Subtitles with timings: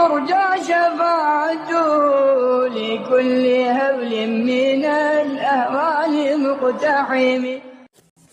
[0.00, 1.88] ترجى شفاعته
[2.78, 3.44] لكل
[3.78, 4.12] هول
[4.48, 4.84] من
[5.24, 6.14] الأهوال
[6.44, 7.44] مقتحم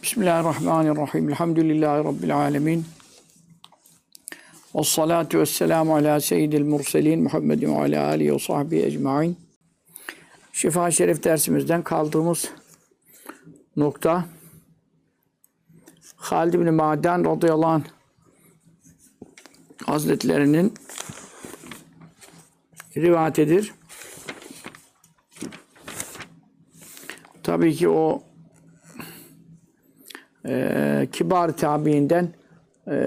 [0.04, 1.30] Bismillahirrahmanirrahim.
[1.30, 2.86] Elhamdülillahi Rabbil alemin.
[4.76, 9.38] Ve salatu ve selamu ala seyyidil murselin Muhammedin ve ala alihi ve sahbihi ecmain.
[10.54, 12.50] Şifa Şerif dersimizden kaldığımız
[13.78, 14.26] nokta
[16.16, 17.84] Halid bin Maden radıyallahu anh
[19.86, 20.74] Hazretlerinin
[23.03, 23.75] rivayetidir.
[27.43, 28.23] Tabii ki o
[30.47, 32.35] e, kibar tabiinden
[32.89, 32.99] e,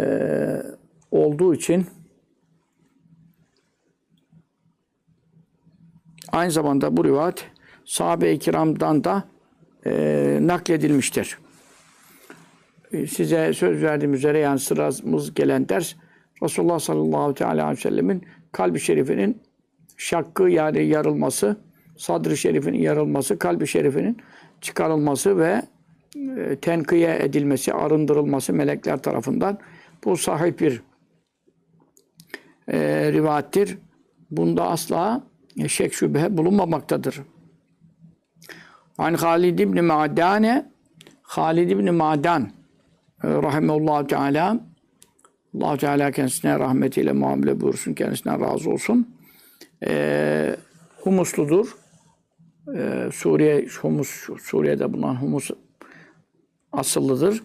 [1.12, 1.86] olduğu için
[6.32, 7.46] aynı zamanda bu rivayet
[7.86, 9.24] sahabe-i kiramdan da
[9.86, 11.38] e, nakledilmiştir.
[12.92, 15.94] E, Size söz verdiğim üzere yani sıramız gelen ders
[16.44, 19.42] Resulullah sallallahu aleyhi ve sellemin kalbi şerifinin
[20.02, 21.58] şakkı yani yarılması,
[21.98, 24.18] sadrı şerifinin yarılması, kalbi şerifinin
[24.62, 25.62] çıkarılması ve
[26.38, 29.58] e, tenkiye edilmesi, arındırılması melekler tarafından
[30.06, 30.82] bu sahih bir
[32.68, 32.78] e,
[33.14, 33.78] rivayettir.
[34.32, 35.24] Bunda asla
[35.68, 37.22] şek şüphe bulunmamaktadır.
[38.98, 40.72] An Halid ibn Ma'dane
[41.22, 42.44] Halid ibn Ma'dan
[43.24, 44.60] e, rahimehullah teala
[45.56, 49.21] Allah Teala kendisine rahmetiyle muamele buyursun, kendisine razı olsun.
[49.88, 50.56] E,
[51.02, 51.76] humusludur.
[52.76, 55.52] E, Suriye, Humus, Suriye'de bulunan Humus
[56.72, 57.44] asıllıdır.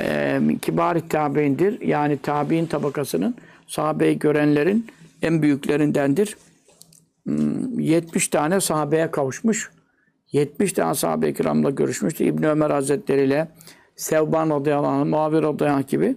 [0.00, 1.80] E, kibar tabiindir.
[1.80, 3.34] Yani tabiin tabakasının
[3.66, 4.86] sahabeyi görenlerin
[5.22, 6.36] en büyüklerindendir.
[7.24, 9.70] Hmm, 70 tane sahabeye kavuşmuş.
[10.32, 12.24] 70 tane sahabe-i kiramla görüşmüştü.
[12.24, 13.48] İbn Ömer Hazretleri ile
[13.96, 16.16] Sevban radıyallahu anh, Muavir radıyallahu anh gibi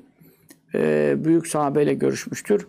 [1.25, 2.67] büyük sahabeyle görüşmüştür.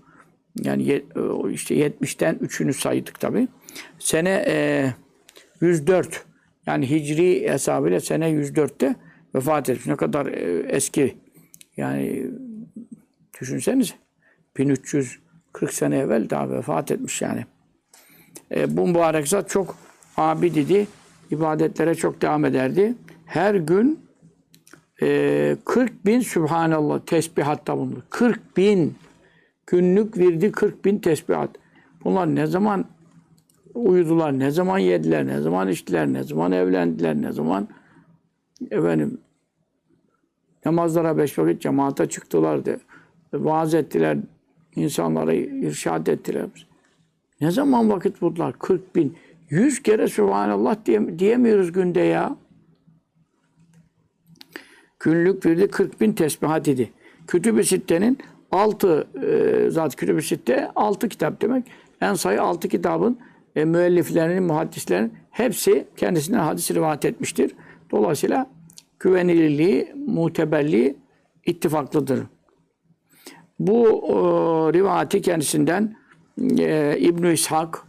[0.60, 1.04] Yani ye,
[1.50, 3.48] işte 70'ten 3'ünü saydık tabi.
[3.98, 4.94] Sene e,
[5.60, 6.24] 104
[6.66, 8.96] yani Hicri hesabıyla sene 104'te
[9.34, 9.86] vefat etmiş.
[9.86, 11.16] Ne kadar e, eski.
[11.76, 12.30] Yani
[13.40, 13.94] düşünsenize
[14.56, 17.46] 1340 sene evvel daha vefat etmiş yani.
[18.54, 19.76] E, bu mübarek zat çok
[20.16, 20.86] abid idi.
[21.30, 22.94] ibadetlere çok devam ederdi.
[23.26, 24.00] Her gün
[25.02, 28.02] e, 40 bin Sübhanallah tesbihatta bulundu.
[28.10, 28.94] 40 bin
[29.66, 31.50] günlük virdi 40 bin tesbihat.
[32.04, 32.84] Bunlar ne zaman
[33.74, 37.68] uyudular, ne zaman yediler, ne zaman içtiler, ne zaman evlendiler, ne zaman
[38.70, 39.18] efendim
[40.64, 42.78] namazlara beş vakit cemaate çıktılar de,
[43.32, 44.18] vaaz ettiler,
[44.76, 46.46] insanlara irşad ettiler.
[47.40, 48.58] Ne zaman vakit buldular?
[48.58, 49.16] 40 bin.
[49.50, 52.36] 100 kere Sübhanallah diye, diyemiyoruz günde ya.
[55.00, 56.92] Günlük virdi 40 bin tesbihat idi.
[57.26, 58.18] Kütüb-i Sitte'nin
[58.52, 61.64] 6 e, zat Kütüb-i Sitte 6 kitap demek.
[62.00, 63.18] En sayı 6 kitabın
[63.56, 67.54] e, müelliflerinin, muhaddislerin hepsi kendisinden hadis rivayet etmiştir.
[67.90, 68.46] Dolayısıyla
[69.00, 70.96] güvenilirliği, muteberliği
[71.46, 72.20] ittifaklıdır.
[73.58, 74.12] Bu e,
[74.78, 75.96] rivayeti kendisinden
[76.58, 77.82] e, İbn-i İshak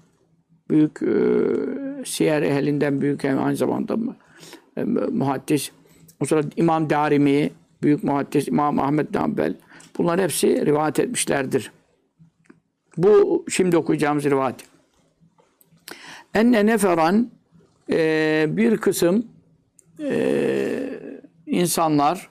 [0.70, 1.16] büyük e,
[2.06, 3.98] siyer ehlinden büyük aynı zamanda
[4.78, 5.72] e, muhaddis.
[6.20, 7.50] O sonra İmam Darimi,
[7.84, 9.56] büyük muhaddis İmam Ahmet Nambel.
[9.98, 11.72] Bunlar hepsi rivayet etmişlerdir.
[12.98, 14.56] Bu şimdi okuyacağımız rivayet.
[16.34, 17.32] Enne neferan
[17.92, 19.28] e, bir kısım
[20.00, 20.90] e,
[21.46, 22.30] insanlar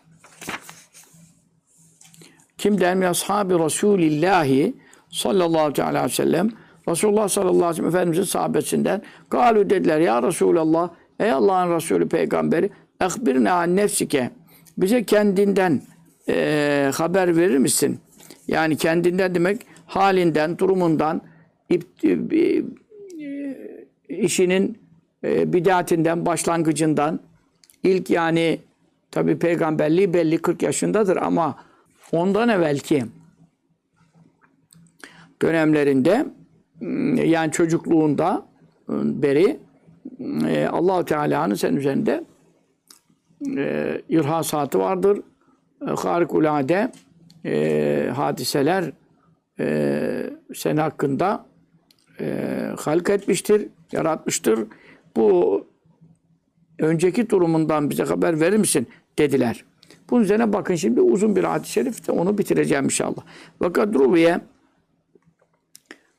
[2.59, 4.75] kimden mi ashabi Resulillahi
[5.11, 6.51] sallallahu aleyhi ve sellem
[6.89, 10.91] Resulullah sallallahu aleyhi ve sellem Efendimizin sahabesinden galu dediler ya Resulallah
[11.21, 12.71] ey Allah'ın Resulü peygamberi
[13.01, 14.31] ehbirne an nefsike
[14.79, 15.83] bize kendinden
[16.29, 18.01] e, haber verir misin?
[18.49, 21.23] Yani kendinden demek halinden, durumundan,
[21.71, 22.63] e,
[24.09, 24.79] işinin
[25.25, 27.21] e, bidatinden, başlangıcından,
[27.83, 28.61] ilk yani
[29.11, 31.59] tabi peygamberliği belli 40 yaşındadır ama
[32.13, 33.05] ondan evvelki
[35.43, 36.27] dönemlerinde
[37.25, 38.47] yani çocukluğunda
[38.89, 39.61] beri
[40.49, 42.25] e, allah Teala'nın sen üzerinde
[43.57, 45.21] e, irhasatı vardır.
[45.87, 46.93] Harikulade
[47.45, 48.93] e, hadiseler
[49.61, 51.47] e, sen hakkında
[52.21, 54.67] e, halk etmiştir, yaratmıştır.
[55.17, 55.67] Bu
[56.79, 58.89] önceki durumundan bize haber verir misin?
[59.19, 59.65] dediler.
[60.11, 63.23] Bunun üzerine bakın şimdi uzun bir hadis-i şerif de onu bitireceğim inşallah.
[63.59, 64.41] Fakat Rubiye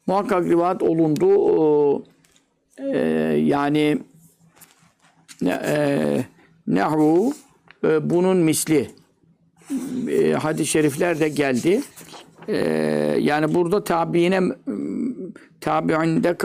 [0.07, 2.03] muhakkak rivayet olundu.
[2.77, 2.97] E,
[3.43, 3.97] yani
[5.45, 6.25] e,
[6.67, 7.31] nehru
[7.83, 8.91] e, bunun misli
[10.09, 11.81] e, hadis-i şerifler de geldi.
[12.47, 12.57] E,
[13.19, 14.41] yani burada tabiine
[15.61, 16.35] tabi'inde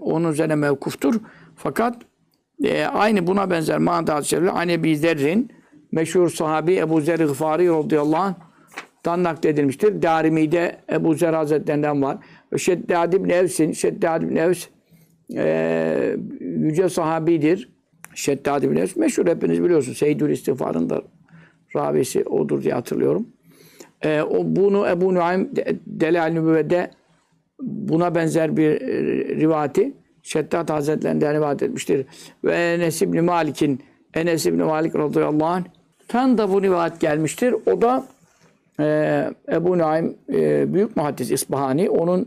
[0.00, 1.20] onun üzerine mevkuftur.
[1.56, 1.96] Fakat
[2.64, 5.52] e, aynı buna benzer manada hadis-i şerifler Hani Ebi Zerrin
[5.92, 10.02] meşhur sahabi Ebu Zer Gıfari radıyallahu anh'tan nakledilmiştir.
[10.02, 12.18] Darimi'de Ebu Zer Hazretlerinden var.
[12.56, 14.66] Şeddad İbni Evs'in, Şeddad İbni Evs
[15.36, 17.72] e, yüce sahabidir.
[18.14, 19.98] Şeddad İbni Evs meşhur hepiniz biliyorsunuz.
[19.98, 21.02] Seyyidül İstiğfar'ın da
[21.76, 23.26] ravisi odur diye hatırlıyorum.
[24.04, 26.90] E, o bunu Ebu Nuaym de- Delal Nübüvve'de
[27.60, 28.86] buna benzer bir e,
[29.36, 29.92] rivayeti
[30.22, 32.06] Şeddat Hazretlerinden rivayet etmiştir.
[32.44, 33.80] Ve Enes İbni Malik'in
[34.14, 37.54] Enes İbni Malik radıyallahu anh'tan da bu rivayet gelmiştir.
[37.66, 38.04] O da
[38.80, 38.84] e,
[39.52, 42.26] Ebu Naim e, büyük muhaddis İsbahani onun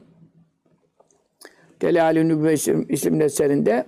[1.81, 3.85] Delal-i Nübüvve isim- isimli eserinde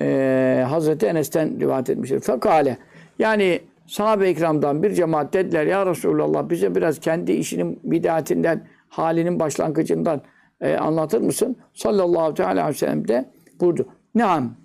[0.00, 2.20] e, Hazreti Enes'ten rivayet etmiştir.
[2.20, 2.76] Fekale
[3.18, 10.22] yani sahabe-i ikramdan bir cemaat dediler ya Resulallah bize biraz kendi işinin bidatinden halinin başlangıcından
[10.60, 11.56] e, anlatır mısın?
[11.74, 13.30] Sallallahu teala aleyhi ve sellem de
[13.60, 13.88] buyurdu.
[14.14, 14.56] Naam.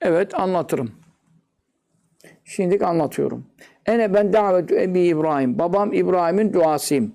[0.00, 0.90] Evet anlatırım.
[2.44, 3.46] Şimdi anlatıyorum.
[3.86, 5.58] Ene ben davetü Ebi İbrahim.
[5.58, 7.14] Babam İbrahim'in duasıyım.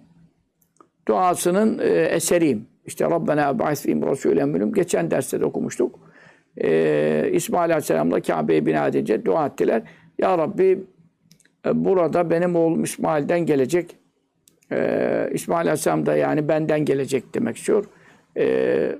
[1.07, 2.68] Duasının e, eseriyim.
[2.86, 4.00] İşte Rabbena ba'is fihim
[4.50, 4.74] minhum.
[4.74, 6.00] Geçen derste de okumuştuk.
[6.57, 9.83] E, İsmail Aleyhisselam'la Kabe'ye bina edince dua ettiler.
[10.19, 10.86] Ya Rabbi
[11.65, 13.95] burada benim oğlum İsmail'den gelecek.
[14.71, 17.85] E, İsmail Aleyhisselam da yani benden gelecek demek istiyor.
[18.38, 18.95] E,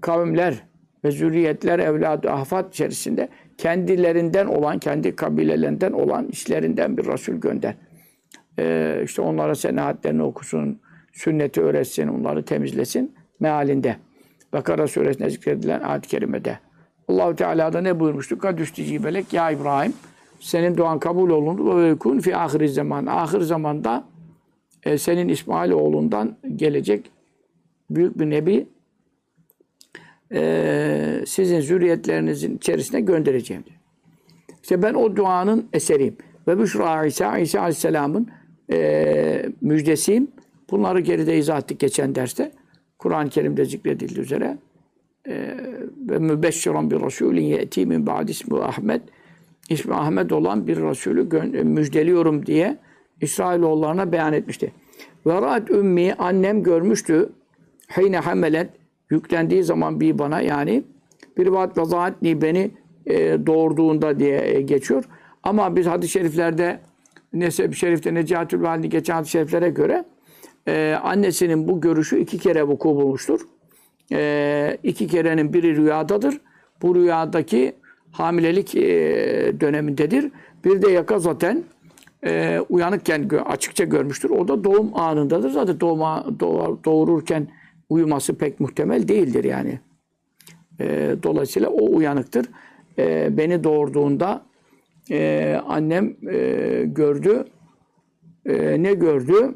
[0.00, 0.64] kavimler
[1.04, 3.28] ve zürriyetler, evladı, ahfat içerisinde
[3.58, 7.74] kendilerinden olan, kendi kabilelerinden olan işlerinden bir Resul gönder.
[8.58, 10.80] Ee, işte onlara senahatlerini okusun,
[11.12, 13.96] sünneti öğretsin, onları temizlesin mealinde.
[14.52, 16.58] Bakara suresinde zikredilen ayet-i kerimede.
[17.08, 18.38] Allahu Teala da ne buyurmuştu?
[18.38, 18.58] Kad
[19.04, 19.92] belek ya İbrahim
[20.42, 23.06] senin duan kabul olundu ve yekun fi ahir zaman.
[23.06, 24.04] Ahir zamanda
[24.82, 27.10] e, senin İsmail oğlundan gelecek
[27.90, 28.66] büyük bir nebi
[30.32, 33.64] e, sizin zürriyetlerinizin içerisine göndereceğim.
[34.62, 36.16] İşte ben o duanın eseriyim.
[36.48, 38.28] Ve Büşra İsa, İsa Aleyhisselam'ın
[38.72, 40.28] e, müjdesiyim.
[40.70, 42.52] Bunları geride izah ettik geçen derste.
[42.98, 44.58] Kur'an-ı Kerim'de zikredildiği üzere.
[45.28, 45.56] E,
[46.10, 49.02] ve mübeşşiran bir Resulün ye'ti min ba'd ismi Ahmet.
[49.68, 52.78] İsmi Ahmet olan bir Resulü gö- müjdeliyorum diye
[53.20, 54.72] İsrailoğullarına beyan etmişti.
[55.26, 57.32] Ve ra'at ümmi annem görmüştü.
[57.96, 58.70] Hine hamelet
[59.10, 60.84] yüklendiği zaman bir bana yani
[61.36, 62.70] bir vaat vazaatni beni
[63.06, 65.04] e, doğurduğunda diye e, geçiyor.
[65.42, 66.80] Ama biz hadis-i şeriflerde
[67.32, 70.04] Neseb-i Şerif'te Necatül Valini geçen hadis-i şeriflere göre
[70.68, 73.40] e, annesinin bu görüşü iki kere vuku bulmuştur.
[74.12, 76.40] E, iki kerenin biri rüyadadır.
[76.82, 77.72] Bu rüyadaki
[78.12, 78.74] hamilelik
[79.60, 80.30] dönemindedir.
[80.64, 81.64] Bir de yakazaten
[82.24, 84.30] e, uyanıkken açıkça görmüştür.
[84.30, 85.50] O da doğum anındadır.
[85.50, 87.48] Zaten doğuma, doğar- doğururken
[87.88, 89.80] uyuması pek muhtemel değildir yani.
[91.22, 92.46] Dolayısıyla o uyanıktır.
[93.36, 94.42] Beni doğurduğunda
[95.66, 96.16] annem
[96.94, 97.44] gördü.
[98.78, 99.54] Ne gördü?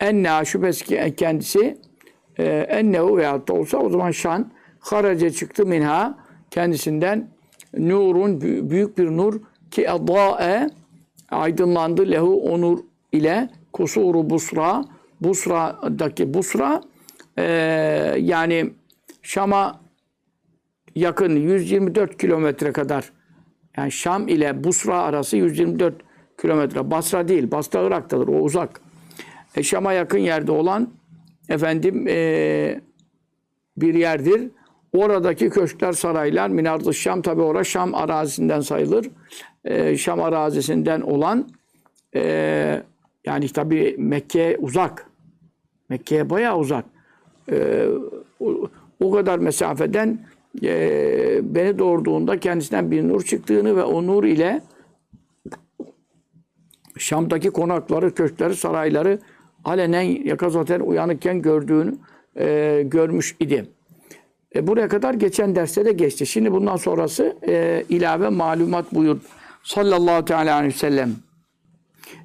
[0.00, 1.78] Enne şüphesiz ki kendisi
[2.38, 6.18] e, ennehu veyahut da olsa o zaman şan harace çıktı minha
[6.50, 7.28] kendisinden
[7.78, 9.40] nurun bü- büyük bir nur
[9.70, 10.70] ki adae
[11.30, 12.78] aydınlandı lehu onur
[13.12, 14.84] ile kusuru busra
[15.20, 16.82] Busra'daki Busra
[17.38, 17.42] e,
[18.18, 18.70] yani
[19.22, 19.80] Şam'a
[20.94, 23.12] yakın 124 kilometre kadar
[23.76, 25.94] yani Şam ile Busra arası 124
[26.40, 26.90] kilometre.
[26.90, 27.50] Basra değil.
[27.50, 28.28] Basra Irak'tadır.
[28.28, 28.80] O uzak.
[29.56, 30.90] E, Şam'a yakın yerde olan
[31.48, 32.80] efendim e,
[33.76, 34.50] bir yerdir.
[34.92, 39.10] Oradaki köşkler, saraylar, Minardı Şam tabi orası Şam arazisinden sayılır.
[39.64, 41.48] E, Şam arazisinden olan
[42.14, 42.82] e,
[43.26, 45.06] yani tabi Mekke uzak.
[45.88, 46.84] Mekke'ye bayağı uzak.
[47.52, 47.86] E,
[48.40, 48.68] o,
[49.00, 50.26] o kadar mesafeden
[50.62, 54.62] e, beni doğurduğunda kendisinden bir nur çıktığını ve o nur ile
[56.98, 59.18] Şam'daki konakları, köşkleri, sarayları
[59.64, 61.94] alenen yakazaten uyanıkken gördüğünü
[62.36, 63.66] e, görmüş idi.
[64.58, 66.26] E, buraya kadar geçen derste de geçti.
[66.26, 69.18] Şimdi bundan sonrası e, ilave malumat buyur.
[69.62, 71.12] Sallallahu teala aleyhi ve sellem.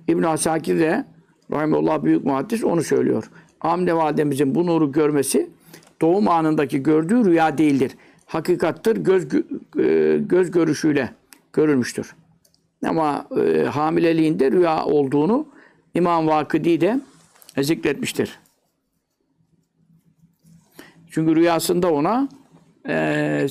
[0.08, 1.06] İbn Asakir de
[1.52, 3.32] Rahimullah büyük muhaddis onu söylüyor.
[3.62, 5.50] Amne validemizin bu nuru görmesi
[6.02, 7.92] doğum anındaki gördüğü rüya değildir.
[8.26, 8.98] Hakikattır.
[8.98, 9.44] Göz gö-
[9.80, 11.10] e, göz görüşüyle
[11.54, 12.16] görülmüştür.
[12.86, 15.46] Ama e, hamileliğinde rüya olduğunu
[15.94, 17.02] İmam Vakıdi de
[17.62, 18.40] zikretmiştir.
[21.14, 22.30] Çünkü rüyasında ona
[22.90, 23.48] e,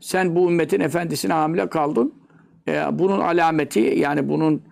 [0.00, 2.14] sen bu ümmetin efendisine hamile kaldın.
[2.68, 4.62] E, bunun alameti yani bunun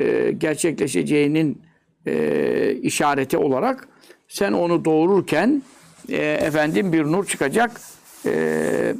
[0.00, 1.62] e, gerçekleşeceğinin
[2.06, 3.88] e, işareti olarak
[4.28, 5.62] sen onu doğururken
[6.08, 7.80] e, efendim bir nur çıkacak.
[8.26, 8.94] E,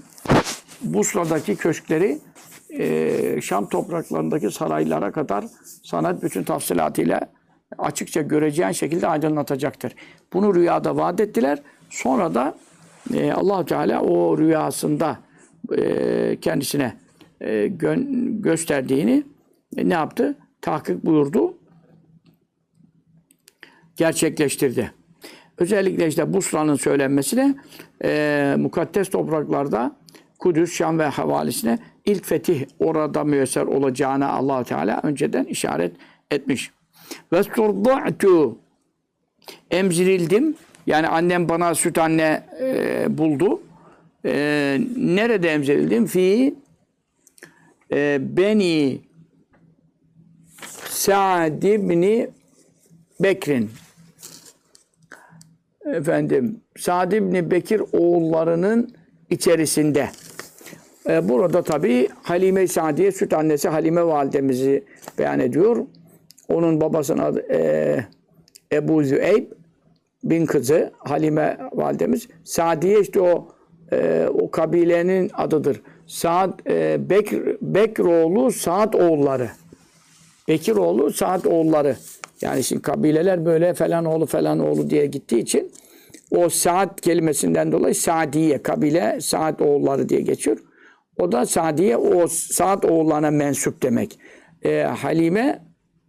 [0.82, 2.18] Busla'daki köşkleri
[2.70, 5.44] e, Şam topraklarındaki saraylara kadar
[5.84, 7.20] sana bütün tafsilatıyla
[7.78, 9.94] açıkça göreceğin şekilde aydınlatacaktır.
[10.32, 11.62] Bunu rüyada vaat ettiler.
[11.90, 12.54] Sonra da
[13.14, 15.18] e, allah Teala o rüyasında
[15.76, 16.96] e, kendisine
[17.40, 19.22] e, gö- gösterdiğini
[19.76, 20.38] e, ne yaptı?
[20.60, 21.54] Tahkik buyurdu.
[23.96, 24.92] Gerçekleştirdi.
[25.58, 27.54] Özellikle işte Busra'nın söylenmesine
[28.04, 29.96] e, mukaddes topraklarda
[30.38, 35.92] Kudüs, Şam ve havalisine ilk fetih orada müyesser olacağına allah Teala önceden işaret
[36.30, 36.70] etmiş.
[37.32, 38.58] Ve sturda'tu
[39.70, 40.54] emzirildim.
[40.88, 43.62] Yani annem bana süt anne e, buldu.
[44.24, 44.32] E,
[44.96, 46.06] nerede emzirildim?
[46.06, 46.54] Fi
[47.92, 49.00] e, Beni
[50.88, 52.30] Sa'd ibni
[53.20, 53.70] Bekir'in
[55.94, 58.94] efendim Sa'd ibn Bekir oğullarının
[59.30, 60.08] içerisinde.
[61.08, 64.84] Ee, burada tabi Halime Sa'diye süt annesi Halime validemizi
[65.18, 65.86] beyan ediyor.
[66.48, 68.04] Onun babasının adı e,
[68.72, 69.52] Ebu Züeyb
[70.24, 72.28] bin kızı Halime validemiz.
[72.44, 73.48] Sa'diye işte o
[73.92, 75.82] e, o kabilenin adıdır.
[76.06, 79.50] Saad e, Bekr, Bekroğlu Saad oğulları.
[80.48, 81.96] Bekir oğlu Saad oğulları.
[82.40, 85.72] Yani şimdi kabileler böyle falan oğlu falan oğlu diye gittiği için
[86.30, 90.58] o Saad kelimesinden dolayı Sadiye kabile Saad oğulları diye geçiyor.
[91.18, 94.18] O da Sadiye o Saad oğullarına mensup demek.
[94.62, 95.62] Ee, Halime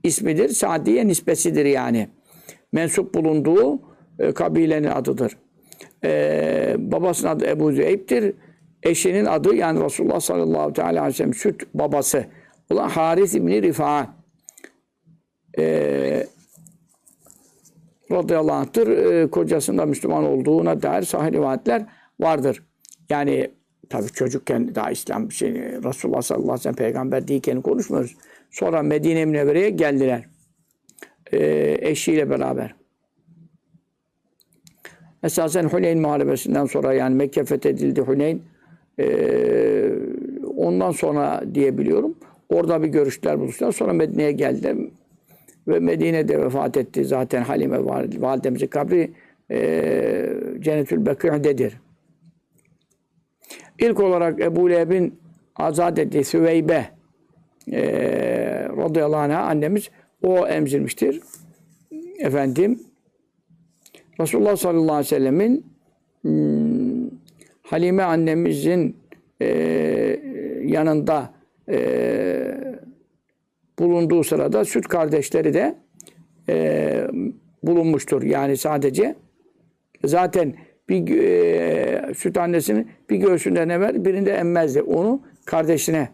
[0.03, 0.49] ismidir.
[0.49, 2.09] Sadiye nispesidir yani.
[2.71, 3.88] Mensup bulunduğu
[4.19, 5.37] e, kabilenin adıdır.
[6.03, 8.33] Ee, babasının adı Ebu Züeyb'tir.
[8.83, 12.25] Eşinin adı yani Resulullah sallallahu teala aleyhi ve sellem süt babası
[12.69, 14.07] olan Haris İbni Rifa'a.
[15.59, 16.27] Ee,
[18.11, 18.87] radıyallahu anh'tır.
[18.87, 21.85] E, kocasında Müslüman olduğuna dair sahih rivayetler
[22.19, 22.63] vardır.
[23.09, 23.51] Yani
[23.89, 28.15] tabii çocukken daha İslam bir şey Resulullah sallallahu aleyhi ve sellem peygamber değilken konuşmuyoruz.
[28.51, 30.25] Sonra Medine Münevvere'ye geldiler.
[31.31, 32.78] E, eşiyle beraber.
[35.23, 38.41] Esasen Huneyn Muharebesi'nden sonra yani Mekke fethedildi Huneyn.
[38.99, 39.05] E,
[40.57, 42.15] ondan sonra diye biliyorum.
[42.49, 43.71] Orada bir görüşler buluştular.
[43.71, 44.75] Sonra Medine'ye geldiler
[45.67, 47.05] ve Medine'de vefat etti.
[47.05, 47.85] Zaten Halime
[48.21, 49.11] validemizin kabri
[49.51, 49.59] e,
[50.59, 51.77] Cennetül Bekir'dedir.
[53.79, 55.19] İlk olarak Ebu Leheb'in
[55.55, 56.85] azat ettiği Süveybe
[57.71, 57.81] e,
[58.77, 59.89] radıyallahu anh'a annemiz
[60.21, 61.21] o emzirmiştir.
[62.19, 62.79] Efendim
[64.19, 65.65] Resulullah sallallahu aleyhi ve sellemin
[66.21, 67.09] hmm,
[67.61, 68.97] Halime annemizin
[69.41, 69.47] e,
[70.63, 71.33] yanında
[71.69, 71.79] e,
[73.79, 75.75] bulunduğu sırada süt kardeşleri de
[76.49, 77.07] e,
[77.63, 78.23] bulunmuştur.
[78.23, 79.15] Yani sadece
[80.05, 80.53] zaten
[80.89, 84.81] bir e, süt annesinin bir göğsünden emmer, birinde emmezdi.
[84.81, 86.09] Onu kardeşine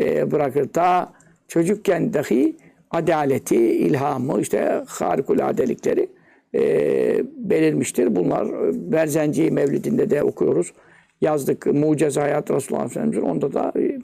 [0.00, 0.68] e, bırakır.
[0.68, 1.12] Ta
[1.48, 2.56] çocukken dahi
[2.90, 6.08] adaleti, ilhamı, işte harikuladelikleri
[6.54, 8.16] e, belirmiştir.
[8.16, 8.48] Bunlar
[8.92, 10.72] Berzenci Mevlidinde de okuyoruz.
[11.20, 11.66] Yazdık.
[11.66, 13.98] Mucize Hayat Resulullah Efendimiz'in onda da e,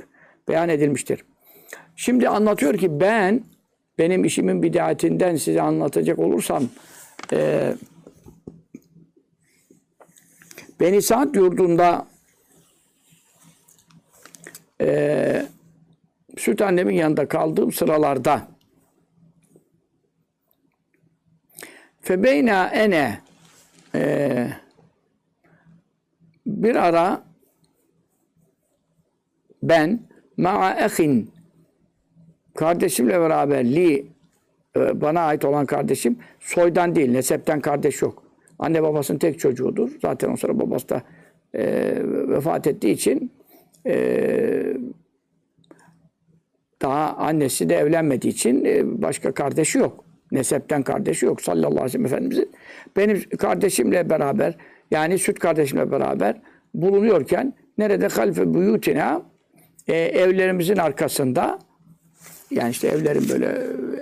[0.48, 1.24] beyan edilmiştir.
[1.96, 3.44] Şimdi anlatıyor ki ben
[3.98, 6.64] benim işimin bidatinden size anlatacak olursam
[7.32, 7.72] e,
[10.80, 12.06] Beni Saat yurdunda
[14.80, 15.46] e,
[16.38, 18.48] süt annemin yanında kaldığım sıralarda
[22.00, 23.18] Febeyna ene
[23.94, 24.46] e,
[26.46, 27.22] bir ara
[29.62, 30.00] ben
[30.36, 31.30] ma'a ehin
[32.54, 34.06] kardeşimle beraber li
[34.76, 38.22] e, bana ait olan kardeşim soydan değil, nesepten kardeş yok.
[38.58, 39.90] Anne babasının tek çocuğudur.
[40.02, 41.02] Zaten o sıra babası da
[41.54, 41.64] e,
[42.28, 43.32] vefat ettiği için
[43.86, 44.76] e,
[46.82, 50.04] daha annesi de evlenmediği için e, başka kardeşi yok.
[50.32, 52.50] Nesepten kardeşi yok sallallahu aleyhi ve sellem Efendimizin.
[52.96, 54.56] Benim kardeşimle beraber
[54.90, 56.40] yani süt kardeşimle beraber
[56.74, 59.22] bulunuyorken nerede halfe buyutina
[59.88, 61.58] e, evlerimizin arkasında
[62.50, 63.58] yani işte evlerin böyle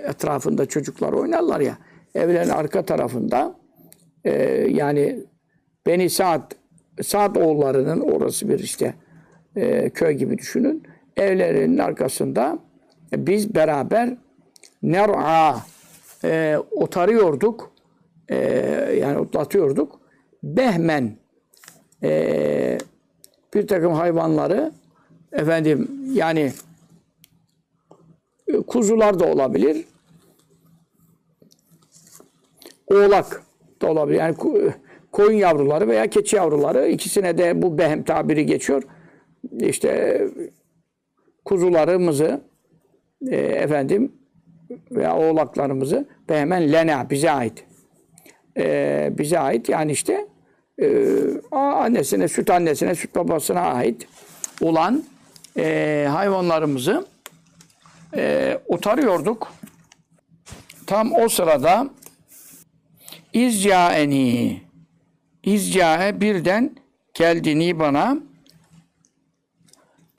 [0.09, 1.77] etrafında çocuklar oynarlar ya
[2.15, 3.55] evlerin arka tarafında
[4.23, 4.33] e,
[4.69, 5.19] yani
[5.85, 6.51] Beni Saad
[7.01, 8.93] Saad oğullarının orası bir işte
[9.55, 10.83] e, köy gibi düşünün.
[11.17, 12.59] Evlerinin arkasında
[13.15, 14.17] biz beraber
[14.83, 15.55] ner'a
[16.23, 17.71] e, otarıyorduk.
[18.29, 18.37] E,
[19.01, 19.99] yani otlatıyorduk.
[20.43, 21.17] Behmen
[22.03, 22.77] e,
[23.53, 24.71] bir takım hayvanları
[25.31, 26.53] efendim yani
[28.47, 29.85] e, kuzular da olabilir.
[32.87, 33.43] Oğlak
[33.81, 34.19] da olabilir.
[34.19, 34.35] Yani
[35.11, 38.83] koyun yavruları veya keçi yavruları ikisine de bu behem tabiri geçiyor.
[39.59, 40.21] İşte
[41.45, 42.41] kuzularımızı
[43.27, 44.18] e, efendim
[44.91, 47.65] veya oğlaklarımızı behemen lena bize ait.
[48.57, 50.27] E, bize ait yani işte
[50.81, 51.17] e,
[51.51, 54.07] annesine, süt annesine, süt babasına ait
[54.61, 55.03] olan
[55.57, 57.05] e, hayvanlarımızı
[58.15, 59.53] e, otarıyorduk.
[60.87, 61.89] Tam o sırada
[63.33, 64.61] İzcaeni
[65.43, 66.75] İzcae birden
[67.13, 68.17] geldiğini bana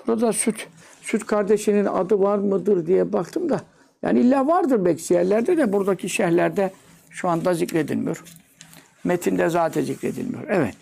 [0.06, 0.68] burada süt
[1.02, 3.60] süt kardeşinin adı var mıdır diye baktım da
[4.02, 6.70] yani illa vardır belki yerlerde de buradaki şehirlerde
[7.10, 8.24] şu anda zikredilmiyor.
[9.04, 10.44] Metinde zaten zikredilmiyor.
[10.48, 10.74] Evet.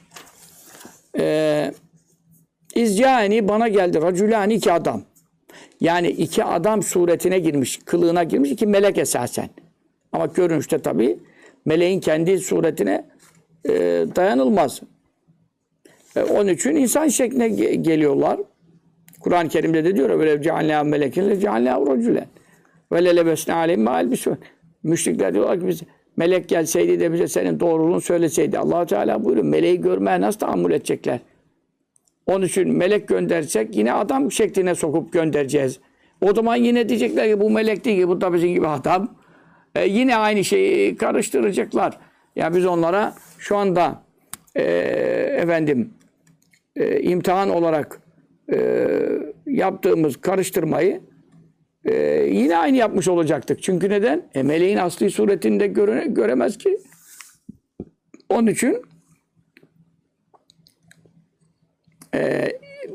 [1.19, 1.73] Ee,
[2.75, 4.03] İzcaeni bana geldi.
[4.03, 5.03] Racülani iki adam.
[5.81, 9.49] Yani iki adam suretine girmiş, kılığına girmiş iki melek esasen.
[10.13, 11.19] Ama görünüşte tabii
[11.65, 13.05] meleğin kendi suretine
[13.69, 13.73] e,
[14.17, 14.81] dayanılmaz.
[16.17, 18.41] E, onun için insan şekline ge- geliyorlar.
[19.21, 22.27] Kur'an-ı Kerim'de de diyor böyle cealna melekin le cealna racülen
[22.93, 24.39] ve le lebesne aleyhim ma elbisun.
[24.83, 25.83] Müşrikler diyorlar ki biz
[26.17, 28.59] melek gelseydi de bize senin doğruluğunu söyleseydi.
[28.59, 31.21] allah Teala buyuruyor meleği görmeye nasıl tahammül edecekler?
[32.27, 35.81] Onun için melek göndersek yine adam şekline sokup göndereceğiz.
[36.21, 39.15] O zaman yine diyecekler ki bu melek değil ki bu da bizim gibi adam.
[39.75, 41.99] E, yine aynı şeyi karıştıracaklar.
[42.37, 44.03] Ya biz onlara şu anda
[44.57, 44.63] e,
[45.37, 45.91] efendim
[46.77, 48.01] e, imtihan olarak
[48.53, 48.89] e,
[49.47, 51.01] yaptığımız karıştırmayı
[51.89, 53.63] e, yine aynı yapmış olacaktık.
[53.63, 54.23] Çünkü neden?
[54.35, 56.79] E, meleğin asli suretinde göre, göremez ki.
[58.29, 58.83] Onun için
[62.15, 62.49] e,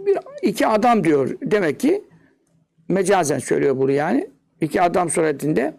[0.06, 1.38] bir, iki adam diyor.
[1.42, 2.04] Demek ki
[2.90, 4.30] mecazen söylüyor bunu yani.
[4.62, 5.74] İki adam suretinde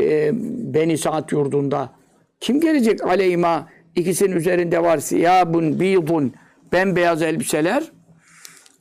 [0.00, 0.30] e,
[0.74, 1.92] Beni Saat yurdunda
[2.40, 6.34] kim gelecek aleyhima ikisinin üzerinde var siyabun bidun
[6.72, 7.92] bembeyaz elbiseler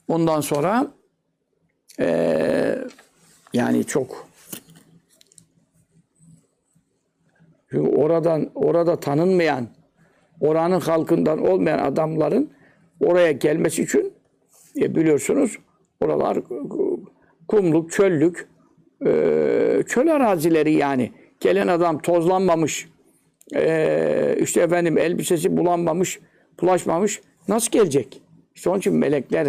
[0.08, 0.88] ondan sonra
[2.00, 2.78] e,
[3.54, 4.28] yani çok
[7.72, 9.68] çünkü oradan orada tanınmayan
[10.40, 12.50] oranın halkından olmayan adamların
[13.00, 14.14] oraya gelmesi için
[14.82, 15.58] e, biliyorsunuz
[16.02, 16.38] oralar
[17.48, 18.48] kumluk, çöllük,
[19.06, 21.12] e, çöl arazileri yani.
[21.40, 22.90] Gelen adam tozlanmamış,
[23.56, 26.20] e, işte efendim elbisesi bulanmamış,
[26.62, 27.22] bulaşmamış.
[27.48, 28.22] Nasıl gelecek?
[28.56, 29.48] İşte onun için melekler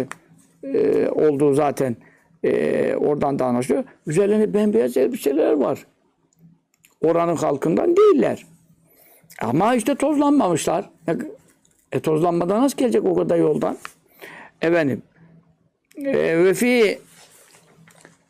[0.63, 1.95] e, olduğu zaten
[2.43, 3.83] e, oradan da anlaşılıyor.
[4.07, 5.85] Üzerlerinde bembeyaz elbiseler var.
[7.01, 8.45] Oranın halkından değiller.
[9.41, 10.89] Ama işte tozlanmamışlar.
[11.91, 13.77] E tozlanmadan nasıl gelecek o kadar yoldan?
[14.61, 15.01] Efendim.
[15.97, 16.99] E, ve fi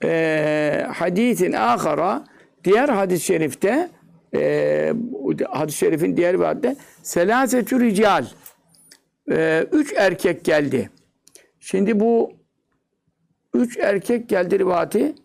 [0.04, 2.24] e, hadisin ahara
[2.64, 3.90] diğer hadis-i şerifte
[4.36, 4.94] e,
[5.50, 8.26] hadis-i şerifin diğer bir hadde selasetü rical
[9.32, 10.90] e, üç erkek geldi.
[11.60, 12.39] Şimdi bu
[13.54, 15.16] üç erkek geldi rivati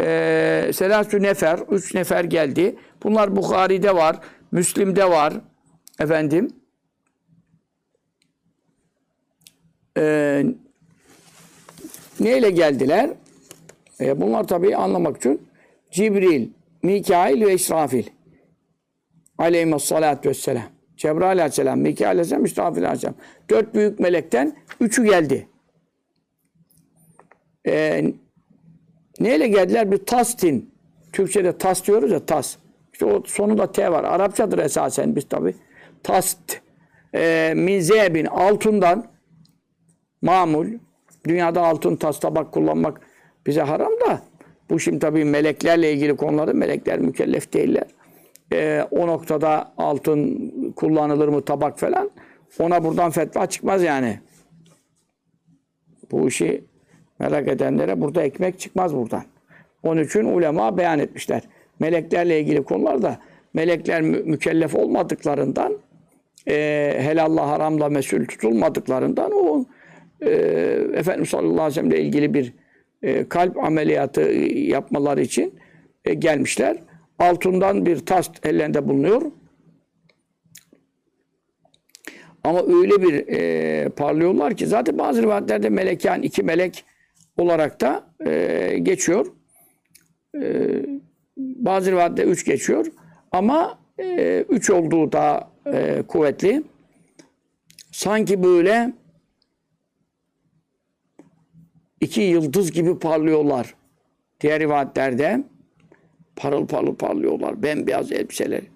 [0.00, 2.76] e, selasü nefer üç nefer geldi.
[3.02, 4.20] Bunlar Bukhari'de var,
[4.52, 5.34] Müslim'de var
[6.00, 6.50] efendim.
[9.98, 10.44] E,
[12.20, 13.10] neyle geldiler?
[14.00, 15.48] E, bunlar tabii anlamak için
[15.90, 16.48] Cibril,
[16.82, 18.06] Mikail ve İsrafil.
[19.38, 20.62] Aleyhisselatü vesselam.
[20.96, 23.14] Cebrail aleyhisselam, Mikail aleyhisselam, İsrafil aleyhisselam.
[23.50, 25.48] Dört büyük melekten üçü geldi.
[27.66, 28.04] E,
[29.20, 29.92] neyle geldiler?
[29.92, 30.72] Bir tastin.
[31.12, 32.56] Türkçe'de tas diyoruz ya tas.
[32.92, 34.04] İşte o sonunda T var.
[34.04, 35.54] Arapçadır esasen biz tabii.
[36.02, 36.60] Tast.
[37.14, 39.06] E, min zebin altından
[40.22, 40.66] mamul.
[41.26, 43.00] Dünyada altın tas tabak kullanmak
[43.46, 44.22] bize haram da
[44.70, 47.86] bu şimdi tabii meleklerle ilgili konuları melekler mükellef değiller.
[48.52, 52.10] Ee, o noktada altın kullanılır mı tabak falan
[52.58, 54.20] ona buradan fetva çıkmaz yani.
[56.10, 56.64] Bu işi
[57.22, 59.24] merak edenlere burada ekmek çıkmaz buradan.
[59.82, 61.42] Onun için ulema beyan etmişler.
[61.80, 63.18] Meleklerle ilgili konularda
[63.54, 65.78] melekler mü- mükellef olmadıklarından
[66.48, 66.54] e,
[66.98, 69.64] helalla haramla mesul tutulmadıklarından o
[70.20, 70.30] e,
[70.94, 72.52] Efendimiz sallallahu aleyhi ve sellem'le ilgili bir
[73.02, 74.20] e, kalp ameliyatı
[74.54, 75.54] yapmaları için
[76.04, 76.76] e, gelmişler.
[77.18, 79.22] Altından bir tas ellerinde bulunuyor.
[82.44, 86.84] Ama öyle bir e, parlıyorlar ki zaten bazı rivayetlerde meleken iki melek
[87.36, 89.26] olarak da e, geçiyor.
[90.42, 90.66] E,
[91.36, 92.86] bazı rivayetlerde üç geçiyor.
[93.32, 96.62] Ama e, üç olduğu daha e, kuvvetli.
[97.92, 98.92] Sanki böyle
[102.00, 103.74] iki yıldız gibi parlıyorlar.
[104.40, 105.44] Diğer rivayetlerde
[106.36, 107.62] parıl parıl parlıyorlar.
[107.62, 108.66] Bembeyaz elbiseleri.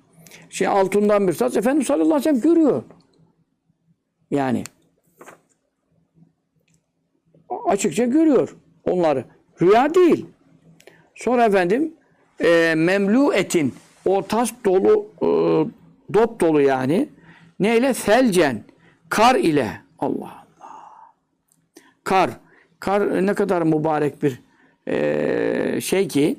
[0.50, 2.82] Şimdi altından bir saç Efendimiz sallallahu aleyhi ve sellem görüyor.
[4.30, 4.64] Yani
[7.66, 9.24] açıkça görüyor onları.
[9.62, 10.26] Rüya değil.
[11.14, 11.92] Sonra efendim
[12.44, 15.28] e, memlu etin o tas dolu e,
[16.14, 17.08] dop dolu yani
[17.60, 18.64] neyle felcen
[19.08, 21.14] kar ile Allah Allah
[22.04, 22.30] kar
[22.80, 24.40] kar ne kadar mübarek bir
[24.88, 26.36] e, şey ki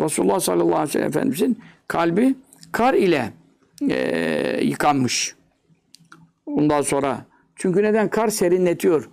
[0.00, 2.34] Resulullah sallallahu aleyhi ve sellem Efendimizin kalbi
[2.72, 3.32] kar ile
[3.90, 5.34] e, yıkanmış.
[6.46, 7.18] Ondan sonra
[7.56, 9.08] çünkü neden kar serinletiyor.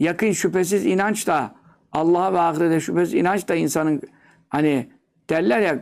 [0.00, 1.54] Yakın şüphesiz inanç da
[1.92, 4.02] Allah'a ve ahirete şüphesiz inanç da insanın
[4.48, 4.90] hani
[5.30, 5.80] derler ya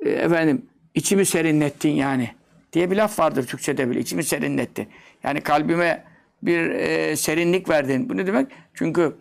[0.00, 2.30] e, efendim içimi serinlettin yani
[2.72, 4.88] diye bir laf vardır Türkçe'de bile içimi serinletti.
[5.22, 6.04] Yani kalbime
[6.42, 8.08] bir e, serinlik verdin.
[8.08, 8.46] Bu ne demek?
[8.74, 9.16] Çünkü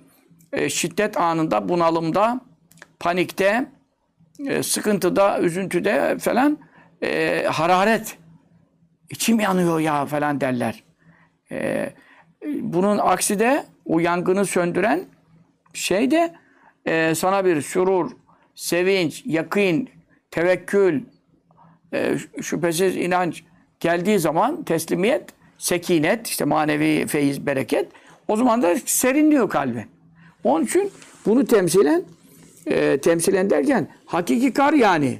[0.53, 2.41] e, şiddet anında, bunalımda,
[2.99, 3.67] panikte,
[4.47, 6.57] e, sıkıntıda, üzüntüde falan
[7.03, 8.17] e, hararet.
[9.09, 10.83] İçim yanıyor ya falan derler.
[11.51, 11.89] E,
[12.45, 15.01] bunun aksi de o yangını söndüren
[15.73, 16.35] şey de
[16.85, 18.11] e, sana bir şurur,
[18.55, 19.87] sevinç, yakın,
[20.31, 21.01] tevekkül,
[21.93, 23.43] e, şüphesiz inanç
[23.79, 25.23] geldiği zaman teslimiyet,
[25.57, 27.87] sekinet, işte manevi feyiz, bereket
[28.27, 29.85] o zaman da serinliyor kalbi.
[30.43, 30.91] Onun için
[31.25, 32.03] bunu temsilen
[32.65, 35.19] e, temsilen derken hakiki kar yani.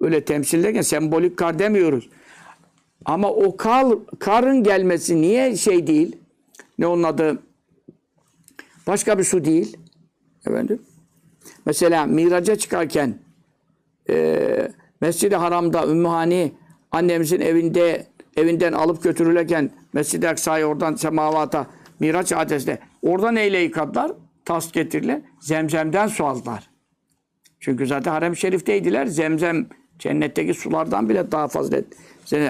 [0.00, 2.08] Öyle temsil derken sembolik kar demiyoruz.
[3.04, 3.86] Ama o kar,
[4.18, 6.16] karın gelmesi niye şey değil?
[6.82, 7.42] Ne onun adı?
[8.86, 9.76] Başka bir su değil.
[10.46, 10.82] Efendim?
[11.66, 13.18] Mesela miraca çıkarken
[14.10, 14.68] e,
[15.00, 16.52] Mescid-i Haram'da Ümmühani
[16.92, 21.66] annemizin evinde evinden alıp götürülürken Mescid-i Aksa'yı oradan semavata
[22.00, 24.12] Miraç adresinde orada neyle yıkadılar?
[24.44, 25.20] Tas getiriler.
[25.40, 26.70] Zemzemden su aldılar.
[27.60, 29.06] Çünkü zaten harem-i şerifteydiler.
[29.06, 29.66] Zemzem
[29.98, 31.78] cennetteki sulardan bile daha fazla.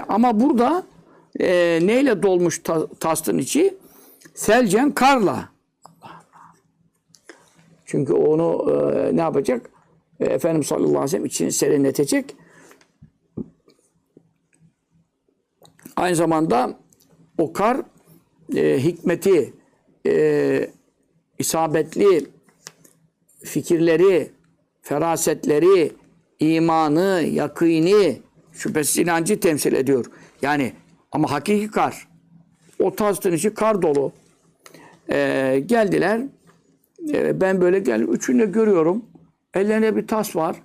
[0.08, 0.82] Ama burada
[1.40, 3.81] e, neyle dolmuş ta, tastın içi?
[4.34, 5.52] Selcen karla.
[7.84, 9.70] Çünkü onu e, ne yapacak?
[10.20, 12.36] E, Efendimiz sallallahu aleyhi ve sellem içini serinletecek.
[15.96, 16.78] Aynı zamanda
[17.38, 17.82] o kar
[18.56, 19.54] e, hikmeti,
[20.06, 20.70] e,
[21.38, 22.26] isabetli
[23.44, 24.32] fikirleri,
[24.82, 25.92] ferasetleri,
[26.40, 30.06] imanı, yakini, şüphesiz inancı temsil ediyor.
[30.42, 30.72] Yani
[31.12, 32.08] ama hakiki kar.
[32.78, 34.12] O tastın içi kar dolu.
[35.10, 36.20] E, geldiler.
[37.12, 39.04] E, ben böyle gel üçünü de görüyorum.
[39.54, 40.56] Ellerine bir tas var.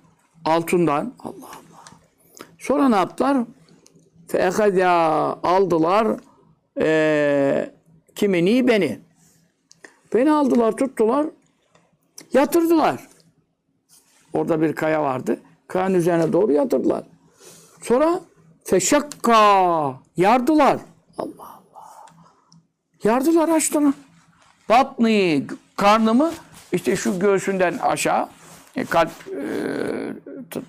[0.44, 1.14] Altından.
[1.18, 1.84] Allah Allah.
[2.58, 3.38] Sonra ne yaptılar?
[4.28, 4.90] Fehedâ
[5.42, 6.20] aldılar
[6.80, 7.70] e,
[8.14, 8.98] kimini beni.
[10.14, 11.26] Beni aldılar, tuttular,
[12.32, 13.08] yatırdılar.
[14.32, 15.40] Orada bir kaya vardı.
[15.68, 17.04] Kayanın üzerine doğru yatırdılar.
[17.82, 18.20] Sonra
[18.64, 20.78] feşakka yardılar.
[21.18, 21.62] Allah Allah.
[23.04, 23.94] Yardılar açtığını.
[24.68, 26.32] Batni karnımı
[26.72, 28.28] işte şu göğsünden aşağı
[28.76, 29.42] e, kalp e,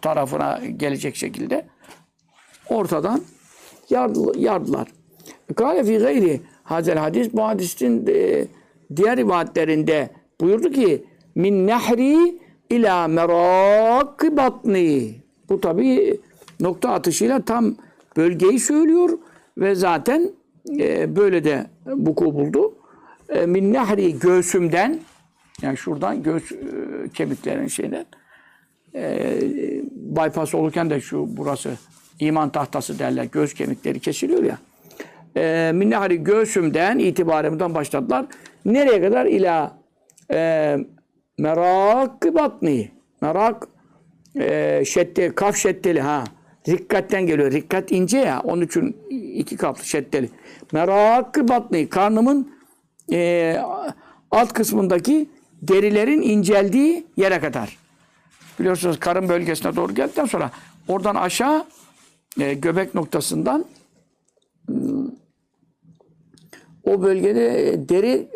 [0.01, 1.65] tarafına gelecek şekilde
[2.69, 3.21] ortadan
[4.35, 4.88] yardılar.
[5.55, 8.47] Kâle fî gayri hazel hadis bu hadisin e,
[8.95, 10.09] diğer rivayetlerinde
[10.41, 15.15] buyurdu ki min nehri ila merak batni.
[15.49, 16.19] Bu tabi
[16.59, 17.75] nokta atışıyla tam
[18.17, 19.09] bölgeyi söylüyor
[19.57, 20.31] ve zaten
[20.79, 22.78] e, böyle de vuku buldu.
[23.29, 24.99] E, min nehri göğsümden
[25.61, 26.55] yani şuradan göğüs e,
[27.13, 28.05] kemiklerin şeyden
[28.95, 29.37] e,
[29.91, 31.69] bypass olurken de şu burası
[32.19, 33.23] iman tahtası derler.
[33.23, 34.57] Göğüs kemikleri kesiliyor ya.
[35.37, 38.25] E, minnahari göğsümden itibaren başladılar.
[38.65, 39.25] Nereye kadar?
[39.25, 39.77] İla
[40.33, 40.77] e,
[41.37, 42.91] merak batni.
[43.21, 43.67] Merak
[44.35, 46.23] e, şedde, kaf şeddeli ha.
[46.67, 47.51] Rikkatten geliyor.
[47.51, 48.41] Rikkat ince ya.
[48.43, 50.29] Onun için iki kaplı şeddeli.
[50.73, 51.89] Merak batni.
[51.89, 52.58] Karnımın
[53.11, 53.61] e,
[54.31, 55.29] alt kısmındaki
[55.61, 57.77] derilerin inceldiği yere kadar.
[58.59, 60.51] Biliyorsunuz karın bölgesine doğru geldikten sonra
[60.87, 61.65] oradan aşağı
[62.39, 63.65] e, göbek noktasından
[64.67, 65.07] hmm,
[66.83, 68.29] o bölgede deri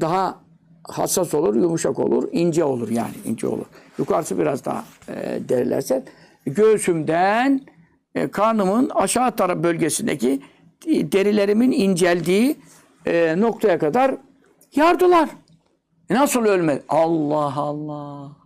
[0.00, 0.40] daha
[0.84, 3.66] hassas olur, yumuşak olur, ince olur yani ince olur.
[3.98, 6.04] Yukarısı biraz daha e, derilerse
[6.46, 7.60] göğsümden
[8.14, 10.40] e, karnımın aşağı taraf bölgesindeki
[10.86, 12.56] derilerimin inceldiği
[13.08, 14.14] e, noktaya kadar
[14.74, 15.28] yardılar.
[16.10, 16.82] E nasıl ölmedi?
[16.88, 18.36] Allah Allah.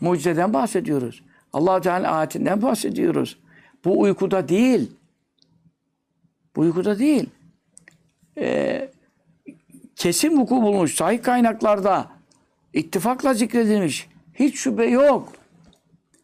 [0.00, 1.22] Mucizeden bahsediyoruz.
[1.52, 3.38] allah Teala ayetinden bahsediyoruz.
[3.84, 4.92] Bu uykuda değil.
[6.56, 7.30] Bu uykuda değil.
[8.38, 8.90] Ee,
[9.96, 10.94] kesin vuku bulmuş.
[10.94, 12.06] Sahih kaynaklarda
[12.72, 14.08] ittifakla zikredilmiş.
[14.34, 15.32] Hiç şüphe yok.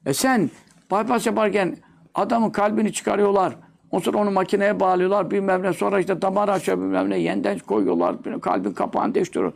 [0.07, 0.51] E sen
[0.93, 1.77] bypass yaparken
[2.15, 3.57] adamın kalbini çıkarıyorlar.
[3.93, 5.73] Ondan sonra onu makineye bağlıyorlar bilmem ne.
[5.73, 7.19] Sonra işte damar açıyor bilmem ne.
[7.19, 8.17] Yeniden koyuyorlar.
[8.41, 9.53] Kalbin kapağını değiştiriyor.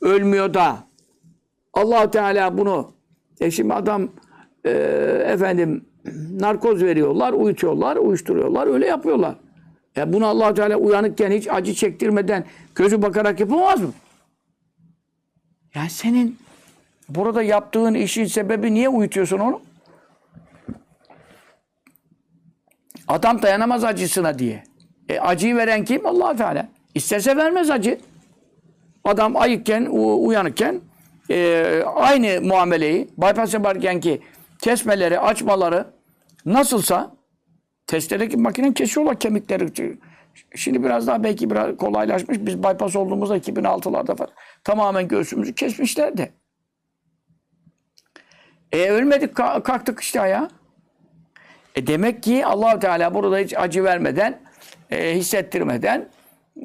[0.00, 0.78] Ölmüyor da.
[1.74, 2.92] allah Teala bunu
[3.40, 4.08] e şimdi adam
[4.64, 4.70] e,
[5.26, 5.84] efendim
[6.40, 9.34] narkoz veriyorlar, uyutuyorlar, uyuşturuyorlar, öyle yapıyorlar.
[9.96, 13.92] E bunu allah Teala uyanıkken hiç acı çektirmeden gözü bakarak yapamaz mı?
[15.74, 16.38] Yani senin
[17.08, 19.60] burada yaptığın işin sebebi niye uyutuyorsun onu?
[23.10, 24.64] Adam dayanamaz acısına diye.
[25.08, 26.06] E, acıyı veren kim?
[26.06, 26.68] allah Teala.
[26.94, 27.98] İsterse vermez acı.
[29.04, 29.86] Adam ayıkken,
[30.26, 30.80] uyanıkken
[31.30, 34.22] e, aynı muameleyi bypass yaparken ki
[34.58, 35.86] kesmeleri, açmaları
[36.46, 37.16] nasılsa
[37.86, 39.98] testeredeki makine kesiyorlar kemikleri.
[40.54, 42.38] Şimdi biraz daha belki biraz kolaylaşmış.
[42.40, 44.30] Biz bypass olduğumuzda 2006'larda falan
[44.64, 46.32] tamamen göğsümüzü kesmişlerdi.
[48.72, 50.48] E ölmedik ka- kalktık işte ya.
[51.80, 54.38] E demek ki allah Teala burada hiç acı vermeden,
[54.90, 56.08] e, hissettirmeden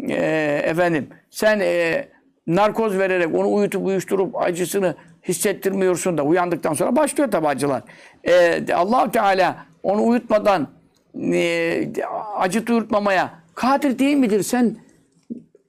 [0.09, 0.15] e,
[0.63, 2.07] efendim sen e,
[2.47, 4.95] narkoz vererek onu uyutup uyuşturup acısını
[5.27, 7.83] hissettirmiyorsun da uyandıktan sonra başlıyor tabi acılar.
[8.23, 10.67] E, allah Teala onu uyutmadan
[11.33, 11.93] e,
[12.37, 14.43] acı duyurtmamaya kadir değil midir?
[14.43, 14.75] Sen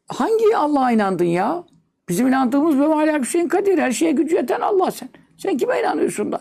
[0.09, 1.65] hangi Allah'a inandın ya?
[2.09, 3.79] Bizim inandığımız ve hala Hüseyin Kadir.
[3.79, 5.09] Her şeye gücü yeten Allah sen.
[5.39, 6.41] Sen kime inanıyorsun da?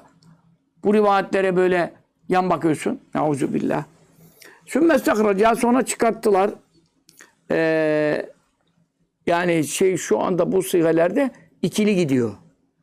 [0.83, 1.93] Bu rivayetlere böyle
[2.29, 2.99] yan bakıyorsun.
[3.15, 3.83] Nauzu billah.
[4.65, 6.51] Sümme istakraca sonra çıkarttılar.
[7.51, 8.25] Ee,
[9.27, 12.33] yani şey şu anda bu sigalerde ikili gidiyor.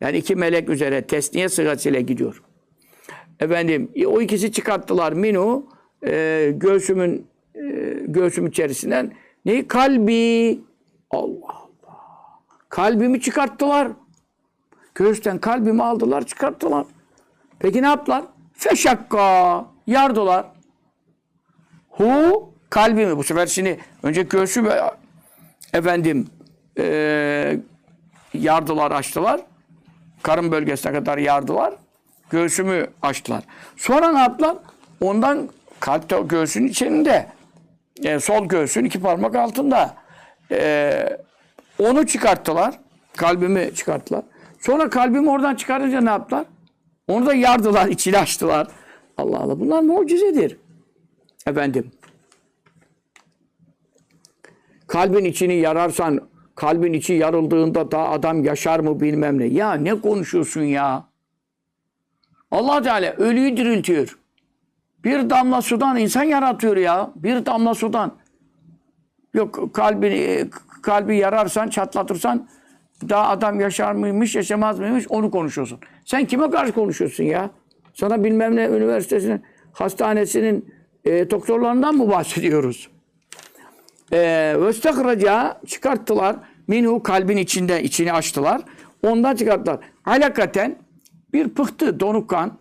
[0.00, 2.42] Yani iki melek üzere tesniye sigasıyla gidiyor.
[3.40, 5.66] Efendim o ikisi çıkarttılar minu
[6.06, 7.60] e, göğsümün e,
[8.06, 9.12] göğsüm içerisinden
[9.44, 10.60] neyi kalbi
[11.10, 13.88] Allah Allah kalbimi çıkarttılar.
[14.94, 16.86] Göğüsten kalbimi aldılar çıkarttılar.
[17.58, 18.24] Peki ne yaptılar?
[18.62, 20.46] Feşakka yardılar.
[21.90, 24.82] Hu kalbimi bu sefer şimdi önce göğsü ve
[25.72, 26.26] efendim
[26.78, 27.56] e,
[28.34, 29.40] yardılar açtılar.
[30.22, 31.74] Karın bölgesine kadar yardılar.
[32.30, 33.44] Göğsümü açtılar.
[33.76, 34.56] Sonra ne yaptılar?
[35.00, 35.48] Ondan
[35.80, 37.26] kalp göğsün içinde.
[38.04, 39.94] e, sol göğsün iki parmak altında.
[40.50, 41.18] E,
[41.78, 42.74] onu çıkarttılar.
[43.16, 44.22] Kalbimi çıkarttılar.
[44.60, 46.44] Sonra kalbimi oradan çıkarınca ne yaptılar?
[47.12, 48.66] Onu da yardılar, içini açtılar.
[49.18, 49.60] Allah Allah.
[49.60, 50.56] Bunlar mucizedir.
[51.46, 51.90] Efendim.
[54.86, 56.20] Kalbin içini yararsan,
[56.54, 59.44] kalbin içi yarıldığında da adam yaşar mı bilmem ne.
[59.44, 61.04] Ya ne konuşuyorsun ya?
[62.50, 64.18] Allah Teala ölüyü diriltiyor.
[65.04, 67.10] Bir damla sudan insan yaratıyor ya.
[67.16, 68.14] Bir damla sudan.
[69.34, 70.50] Yok kalbini
[70.82, 72.48] kalbi yararsan, çatlatırsan
[73.08, 75.78] daha adam yaşar mıymış, yaşamaz mıymış onu konuşuyorsun.
[76.04, 77.50] Sen kime karşı konuşuyorsun ya?
[77.94, 82.88] Sana bilmem ne üniversitesinin, hastanesinin e, doktorlarından mı bahsediyoruz?
[84.12, 86.36] Vestakraca çıkarttılar.
[86.66, 88.60] Minhu kalbin içinde, içini açtılar.
[89.02, 89.78] Ondan çıkarttılar.
[90.04, 90.76] Alakaten
[91.32, 92.58] bir pıhtı, donuk kan,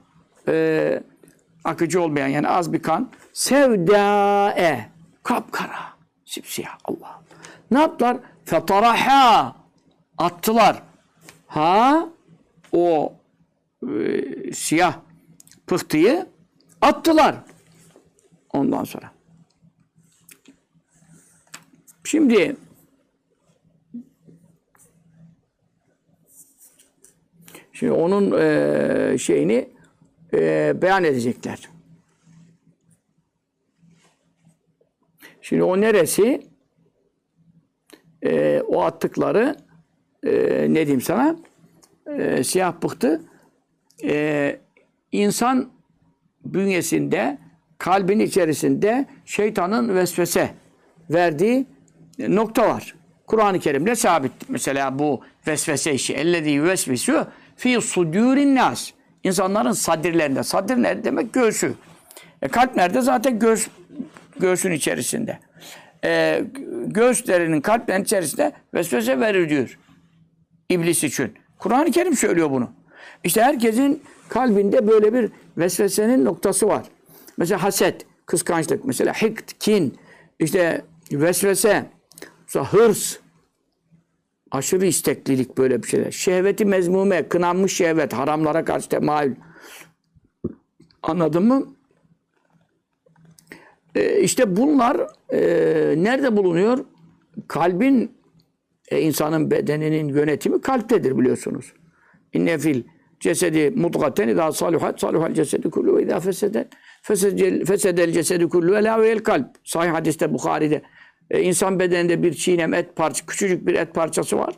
[0.48, 1.04] e,
[1.64, 3.10] akıcı olmayan yani az bir kan.
[3.34, 4.86] Sevdae,
[5.24, 5.80] kapkara,
[6.26, 7.22] sipsiyah Allah.
[7.72, 8.18] Ne yaptılar?
[8.46, 9.56] Fetaraha,
[10.22, 10.84] attılar.
[11.48, 12.10] Ha,
[12.72, 13.14] o
[13.90, 15.00] e, siyah
[15.68, 16.28] pıhtıyı
[16.82, 17.36] attılar.
[18.54, 19.12] Ondan sonra.
[22.04, 22.56] Şimdi
[27.74, 29.70] şimdi onun e, şeyini
[30.34, 31.70] e, beyan edecekler.
[35.42, 36.48] Şimdi o neresi?
[38.24, 39.56] E, o attıkları
[40.24, 40.32] e,
[40.70, 41.36] ne diyeyim sana?
[42.18, 43.22] E, siyah pıhtı
[44.04, 44.58] e,
[45.12, 45.70] insan
[46.46, 47.38] bünyesinde
[47.78, 50.50] kalbin içerisinde şeytanın vesvese
[51.10, 51.66] verdiği
[52.20, 52.96] nokta var.
[53.28, 54.32] Kur'an-ı Kerim'de sabit.
[54.50, 56.14] Mesela bu vesvese işi.
[56.14, 58.92] Ellezî yüvesvisu fî sudûrin nas.
[59.24, 60.44] İnsanların sadirlerinde.
[60.44, 61.34] Sadir nerede demek?
[61.34, 61.74] Göğsü.
[62.42, 63.02] E, kalp nerede?
[63.02, 63.68] Zaten göğüs,
[64.40, 65.40] göğsün içerisinde.
[66.04, 66.44] E,
[66.86, 69.78] göğüslerinin kalplerin içerisinde vesvese verir diyor.
[70.72, 71.34] İblis için.
[71.60, 72.70] Kur'an-ı Kerim söylüyor bunu.
[73.24, 76.86] İşte herkesin kalbinde böyle bir vesvesenin noktası var.
[77.38, 79.98] Mesela haset, kıskançlık, mesela hikt, kin,
[80.40, 81.86] işte vesvese,
[82.48, 83.18] mesela hırs,
[84.52, 86.12] aşırı isteklilik böyle bir şeyler.
[86.12, 89.36] Şehveti mezmume, kınanmış şehvet, haramlara karşı temayül.
[91.04, 91.68] Anladın mı?
[93.96, 94.98] Ee, işte bunlar
[95.34, 95.40] e,
[96.04, 96.86] nerede bulunuyor?
[97.48, 98.12] Kalbin,
[98.92, 101.74] e, insanın bedeninin yönetimi kalptedir biliyorsunuz.
[102.34, 102.84] İnne fil
[103.20, 106.70] cesedi mudgaten idâ saluhat saluhal cesedi kullu ve idâ feseden
[107.04, 109.48] Fesedel, cesedi kullu ve la vel kalp.
[109.64, 110.82] Sahih hadiste Bukhari'de.
[111.30, 114.56] E, insan bedeninde bir çiğnem et parça, küçücük bir et parçası var.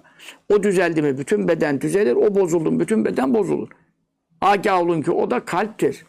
[0.54, 2.16] O düzeldi mi bütün beden düzelir.
[2.16, 3.70] O bozuldu mu bütün beden bozulur.
[4.42, 6.06] Agah olun ki o da kalptir.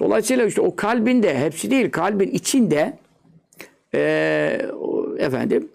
[0.00, 2.98] Dolayısıyla işte o kalbin de hepsi değil kalbin içinde
[4.72, 5.68] o, efendim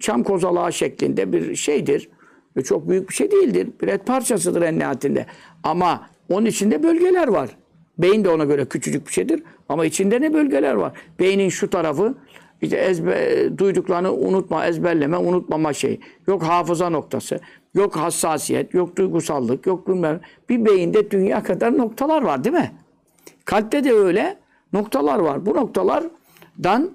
[0.00, 2.08] çam kozalağı şeklinde bir şeydir.
[2.56, 3.68] Ve çok büyük bir şey değildir.
[3.82, 5.26] Bir et parçasıdır en nihayetinde.
[5.62, 7.50] Ama onun içinde bölgeler var.
[7.98, 9.42] Beyin de ona göre küçücük bir şeydir.
[9.68, 10.92] Ama içinde ne bölgeler var?
[11.20, 12.14] Beynin şu tarafı
[12.62, 16.00] işte ezbe, duyduklarını unutma, ezberleme, unutmama şeyi.
[16.26, 17.40] Yok hafıza noktası.
[17.74, 20.20] Yok hassasiyet, yok duygusallık, yok bilmem.
[20.48, 22.72] Bir beyinde dünya kadar noktalar var değil mi?
[23.44, 24.36] Kalpte de öyle
[24.72, 25.46] noktalar var.
[25.46, 26.90] Bu noktalardan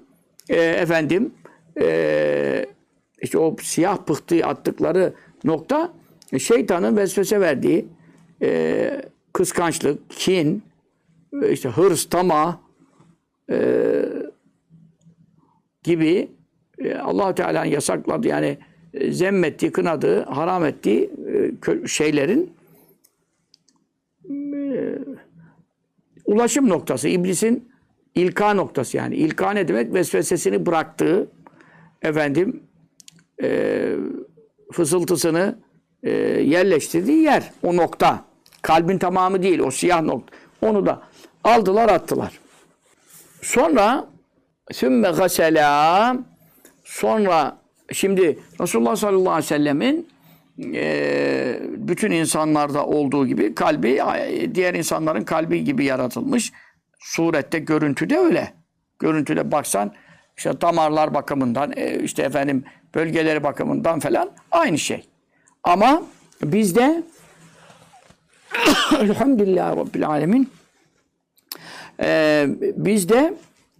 [0.48, 1.32] e, efendim
[1.80, 2.66] e,
[3.20, 5.92] işte o siyah pıhtıyı attıkları nokta
[6.32, 7.86] e, şeytanın vesvese verdiği
[8.42, 9.02] e,
[9.32, 10.62] kıskançlık, kin,
[11.42, 12.58] e, işte hırs, tamah
[13.50, 14.02] e,
[15.82, 16.28] gibi
[16.78, 18.58] e, allah Teala'nın yasakladığı yani
[18.94, 21.10] e, zemmettiği, kınadığı, haram ettiği
[21.66, 22.52] e, şeylerin
[24.30, 24.98] e,
[26.24, 27.08] ulaşım noktası.
[27.08, 27.70] iblisin
[28.14, 29.16] ilka noktası yani.
[29.16, 29.94] İlka ne demek?
[29.94, 31.30] Vesvesesini bıraktığı
[32.02, 32.62] efendim
[33.42, 33.92] e,
[34.72, 35.58] fısıltısını
[36.02, 37.50] e, yerleştirdiği yer.
[37.62, 38.24] O nokta.
[38.62, 39.58] Kalbin tamamı değil.
[39.58, 40.36] O siyah nokta.
[40.62, 41.02] Onu da
[41.44, 42.40] aldılar attılar.
[43.42, 44.08] Sonra
[44.72, 46.16] sümme gasela
[46.84, 47.58] sonra
[47.92, 50.08] şimdi Resulullah sallallahu aleyhi ve sellemin
[50.74, 54.00] e, bütün insanlarda olduğu gibi kalbi
[54.54, 56.52] diğer insanların kalbi gibi yaratılmış.
[56.98, 58.52] Surette, görüntüde öyle.
[58.98, 59.92] Görüntüde baksan
[60.36, 65.04] işte damarlar bakımından, e, işte efendim bölgeleri bakımından falan aynı şey.
[65.64, 66.02] Ama
[66.42, 67.02] bizde
[69.00, 70.50] elhamdülillah Rabbil Alemin
[72.00, 73.34] e, bizde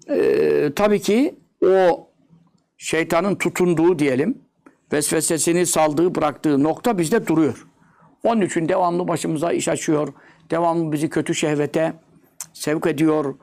[0.08, 2.08] e, tabii ki o
[2.78, 4.38] şeytanın tutunduğu diyelim
[4.92, 7.66] vesvesesini saldığı bıraktığı nokta bizde duruyor.
[8.24, 10.08] Onun için devamlı başımıza iş açıyor.
[10.50, 11.92] Devamlı bizi kötü şehvete
[12.52, 13.34] sevk ediyor.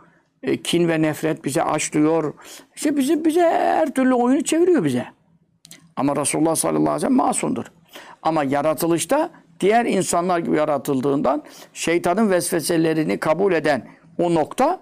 [0.43, 2.33] E, kin ve nefret bize açlıyor.
[2.75, 5.05] İşte bizi, bize her türlü oyunu çeviriyor bize.
[5.97, 7.65] Ama Resulullah sallallahu aleyhi ve sellem masumdur.
[8.21, 9.29] Ama yaratılışta
[9.59, 13.87] diğer insanlar gibi yaratıldığından şeytanın vesveselerini kabul eden
[14.19, 14.79] o nokta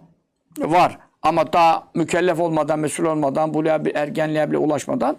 [0.57, 0.99] var.
[1.21, 5.17] Ama daha mükellef olmadan, mesul olmadan, bu ergenliğe bile ulaşmadan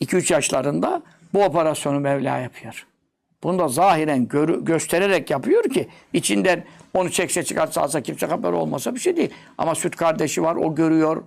[0.00, 1.02] 2-3 yaşlarında
[1.34, 2.86] bu operasyonu Mevla yapıyor.
[3.42, 8.94] Bunu da zahiren görü, göstererek yapıyor ki içinden onu çekse çıkartsa alsa kimse haber olmasa
[8.94, 9.30] bir şey değil.
[9.58, 11.22] Ama süt kardeşi var o görüyor.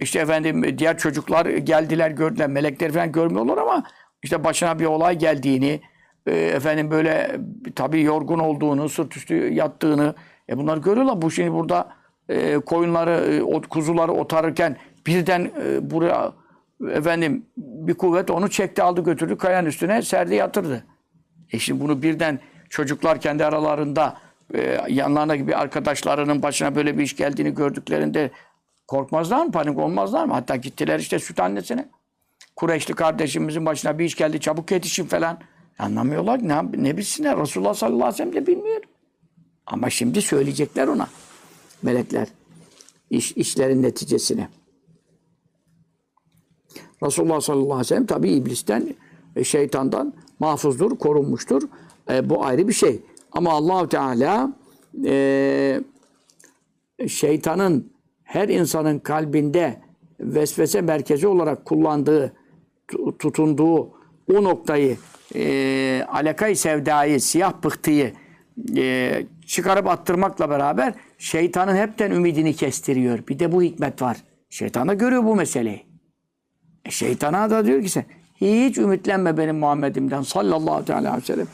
[0.00, 2.48] İşte efendim diğer çocuklar geldiler gördüler.
[2.48, 3.84] Melekler falan görmüyorlar ama
[4.22, 5.80] işte başına bir olay geldiğini
[6.26, 7.40] e, efendim böyle
[7.74, 10.14] tabii yorgun olduğunu, sırt üstü yattığını
[10.48, 11.22] e bunlar görüyorlar.
[11.22, 11.88] Bu şimdi burada
[12.28, 14.76] e, koyunları, e, kuzuları otarırken
[15.06, 16.32] birden e, buraya
[16.90, 20.84] efendim bir kuvvet onu çekti aldı götürdü kayanın üstüne serdi yatırdı.
[21.52, 24.16] E şimdi bunu birden çocuklar kendi aralarında
[24.54, 28.30] e, yanlarına gibi arkadaşlarının başına böyle bir iş geldiğini gördüklerinde
[28.86, 29.52] korkmazlar mı?
[29.52, 30.32] Panik olmazlar mı?
[30.32, 31.88] Hatta gittiler işte süt annesine.
[32.56, 35.38] Kureyşli kardeşimizin başına bir iş geldi çabuk yetişin falan.
[35.78, 37.38] Anlamıyorlar ki ne, ne bilsinler.
[37.38, 38.82] Resulullah sallallahu aleyhi ve sellem de bilmiyor.
[39.66, 41.08] Ama şimdi söyleyecekler ona.
[41.82, 42.28] Melekler.
[43.10, 44.48] İş, işlerin neticesini.
[47.02, 48.94] Resulullah sallallahu aleyhi ve sellem tabi iblisten,
[49.36, 51.62] e, şeytandan mahfuzdur, korunmuştur.
[52.10, 53.02] E, bu ayrı bir şey.
[53.32, 54.52] Ama allah Teala
[55.04, 55.80] e,
[57.08, 57.93] şeytanın
[58.24, 59.80] her insanın kalbinde
[60.20, 62.32] vesvese merkezi olarak kullandığı,
[63.18, 63.92] tutunduğu
[64.32, 64.96] o noktayı,
[65.34, 68.12] e, alakayı sevdayı, siyah pıhtıyı
[68.76, 73.18] e, çıkarıp attırmakla beraber şeytanın hepten ümidini kestiriyor.
[73.28, 74.16] Bir de bu hikmet var.
[74.50, 75.86] Şeytan da görüyor bu meseleyi.
[76.84, 81.46] E şeytana da diyor ki sen hiç ümitlenme benim Muhammed'imden sallallahu aleyhi ve sellem.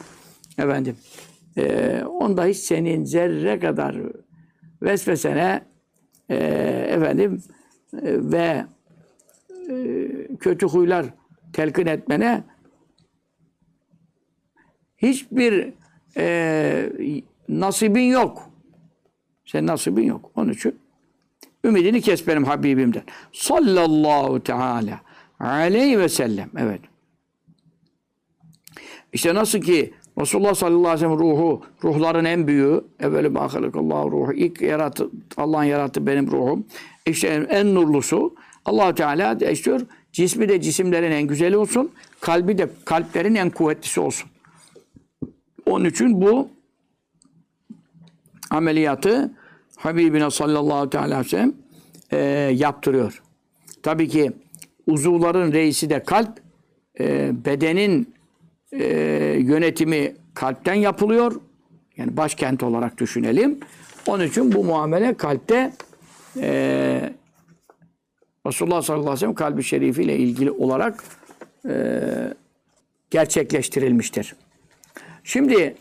[0.58, 0.96] Efendim.
[1.56, 3.96] E, onda hiç senin zerre kadar
[4.82, 5.69] vesvesene
[6.30, 6.36] e,
[6.88, 7.42] efendim
[7.92, 8.66] e, ve
[9.70, 10.06] e,
[10.40, 11.06] kötü huylar
[11.52, 12.44] telkin etmene
[14.98, 15.72] hiçbir
[16.16, 16.92] e,
[17.48, 18.50] nasibin yok.
[19.46, 20.30] Senin nasibin yok.
[20.34, 20.78] Onun için
[21.64, 23.02] ümidini kes benim Habibimden.
[23.32, 25.00] Sallallahu teala
[25.40, 26.50] aleyhi ve sellem.
[26.58, 26.80] Evet.
[29.12, 34.32] İşte nasıl ki Resulullah sallallahu aleyhi ve sellem ruhu, ruhların en büyüğü, evveli mahalakallahu ruhu,
[34.32, 36.66] ilk yarattı, Allah'ın yarattı benim ruhum.
[37.06, 39.80] İşte en, en nurlusu allah Teala istiyor,
[40.12, 44.30] cismi de cisimlerin en güzeli olsun, kalbi de kalplerin en kuvvetlisi olsun.
[45.66, 46.48] Onun için bu
[48.50, 49.34] ameliyatı
[49.76, 51.54] Habibine sallallahu aleyhi ve sellem
[52.12, 52.18] e,
[52.54, 53.22] yaptırıyor.
[53.82, 54.32] Tabii ki
[54.86, 56.40] uzuvların reisi de kalp,
[57.00, 58.14] e, bedenin
[58.72, 58.84] e,
[59.38, 61.40] yönetimi kalpten yapılıyor.
[61.96, 63.60] Yani başkent olarak düşünelim.
[64.06, 65.72] Onun için bu muamele kalpte
[66.36, 67.12] e,
[68.46, 71.04] Resulullah sallallahu aleyhi ve sellem kalbi şerifiyle ilgili olarak
[71.68, 72.02] e,
[73.10, 74.36] gerçekleştirilmiştir.
[75.24, 75.74] Şimdi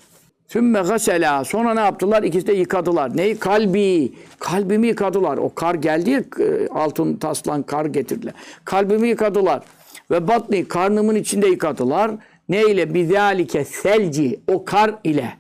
[0.50, 1.46] Sümme gasela.
[1.46, 2.24] Sonra ne yaptılar?
[2.24, 3.18] İkisi de yıkadılar.
[3.18, 3.40] Neyi?
[3.40, 4.12] Kalbi.
[4.40, 5.38] Kalbimi yıkadılar.
[5.38, 6.26] O kar geldi
[6.72, 8.34] altın taslan kar getirdiler.
[8.66, 9.64] Kalbimi yıkadılar.
[10.12, 12.12] Ve batni karnımın içinde yıkadılar.
[12.50, 12.94] Ne ile?
[12.94, 14.40] Bizalike selci.
[14.48, 15.38] O kar ile.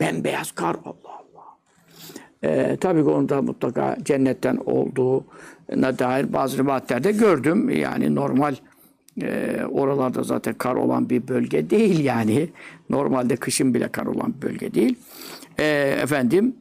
[0.00, 0.76] Bembeyaz kar.
[0.84, 1.56] Allah Allah.
[2.44, 7.70] Ee, tabii ki onda mutlaka cennetten olduğuna dair bazı rivayetlerde gördüm.
[7.70, 8.54] Yani normal
[9.22, 12.48] e, oralarda zaten kar olan bir bölge değil yani.
[12.90, 14.98] Normalde kışın bile kar olan bir bölge değil.
[15.58, 15.64] E,
[16.02, 16.56] efendim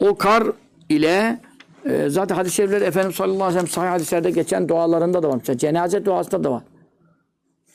[0.00, 0.44] o kar
[0.88, 1.40] ile
[1.84, 5.34] e, zaten hadis-i şerifler Efendimiz sallallahu aleyhi ve sellem sahih hadislerde geçen dualarında da var.
[5.34, 6.62] Mesela cenaze duasında da var.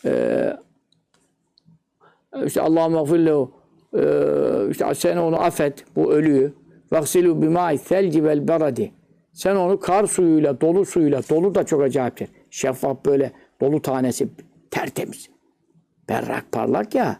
[0.05, 0.53] E,
[2.45, 3.51] işte Allah'ım gfirlehu
[3.93, 4.01] e,
[4.71, 6.53] işte sen onu affet bu ölüyü.
[6.91, 8.91] Vaksilu bimâ'i selci vel beradi.
[9.33, 12.29] Sen onu kar suyuyla, dolu suyuyla, dolu da çok acayiptir.
[12.49, 13.31] Şeffaf böyle
[13.61, 14.27] dolu tanesi
[14.71, 15.29] tertemiz.
[16.09, 17.19] Berrak parlak ya.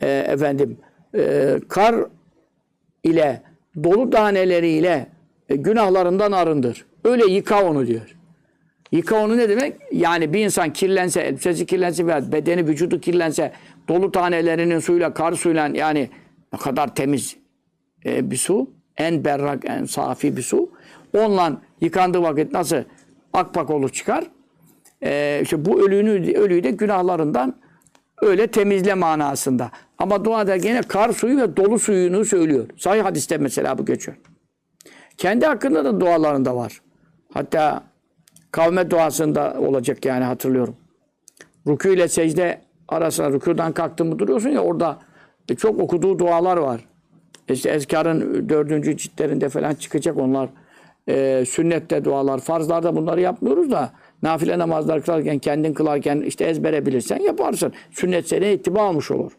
[0.00, 0.78] E, efendim
[1.14, 1.94] e, kar
[3.04, 3.42] ile
[3.84, 5.06] dolu taneleriyle
[5.48, 6.86] e, günahlarından arındır.
[7.04, 8.16] Öyle yıka onu diyor.
[8.92, 9.76] Yıka onu ne demek?
[9.92, 13.52] Yani bir insan kirlense, elbisesi kirlense veya bedeni, vücudu kirlense
[13.88, 16.10] dolu tanelerinin suyla, kar suyla yani
[16.52, 17.36] ne kadar temiz
[18.04, 20.70] e, bir su, en berrak, en safi bir su.
[21.16, 22.76] Onunla yıkandığı vakit nasıl
[23.32, 24.24] akpak olur çıkar?
[25.02, 27.54] E, işte bu ölüyü, ölüyü de günahlarından
[28.22, 29.70] öyle temizle manasında.
[29.98, 32.66] Ama duada gene kar suyu ve dolu suyunu söylüyor.
[32.76, 34.16] Sahih hadiste mesela bu geçiyor.
[35.16, 36.80] Kendi hakkında da dualarında var.
[37.34, 37.91] Hatta
[38.52, 40.76] kavme duasında olacak yani hatırlıyorum.
[41.66, 44.98] Rükû ile secde arasında rükûdan kalktın mı duruyorsun ya orada
[45.48, 46.80] e, çok okuduğu dualar var.
[47.48, 50.48] İşte Ezkar'ın dördüncü ciltlerinde falan çıkacak onlar.
[51.08, 53.92] E, sünnette dualar, farzlarda bunları yapmıyoruz da
[54.22, 57.72] nafile namazlar kılarken, kendin kılarken işte ezbere bilirsen yaparsın.
[57.90, 59.32] Sünnet sene ittiba almış olur.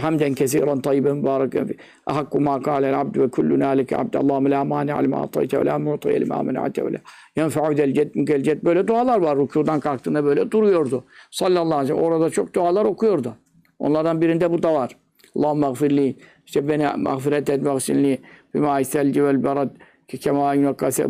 [0.00, 1.76] Hamden kesiren tayyiben mübareken fi.
[2.06, 4.14] Ahakku ma kâlel abdü ve kulluna aleke abd.
[4.14, 6.98] Allahümme la mani alima atayte ve la mu'taya lima mena'ate ve la
[7.36, 8.62] yenfa'u del ced mükel ced.
[8.62, 9.38] Böyle dualar var.
[9.38, 11.04] Rükudan kalktığında böyle duruyordu.
[11.30, 12.12] Sallallahu aleyhi ve sellem.
[12.12, 13.34] Orada çok dualar okuyordu.
[13.78, 14.96] Onlardan birinde bu da var.
[15.36, 16.16] Allahümme gfirli.
[16.46, 18.18] İşte beni mağfiret et mağsilni.
[18.54, 19.70] Bima selci vel berad.
[20.08, 21.02] Ki kema yunakkase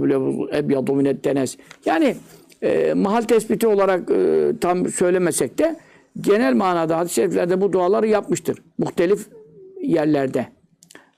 [0.56, 1.58] ebyadu minet denes.
[1.86, 2.16] Yani
[2.62, 5.76] e, mahal tespiti olarak e, tam söylemesek de
[6.20, 8.58] genel manada hadis-i şeriflerde bu duaları yapmıştır.
[8.78, 9.28] Muhtelif
[9.80, 10.46] yerlerde.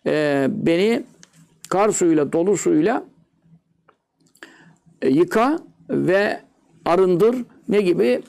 [0.06, 1.02] E, beni
[1.68, 3.04] kar suyuyla, dolu suyuyla
[5.02, 5.58] e, yıka
[5.90, 6.40] ve
[6.84, 7.36] arındır.
[7.68, 8.22] Ne gibi?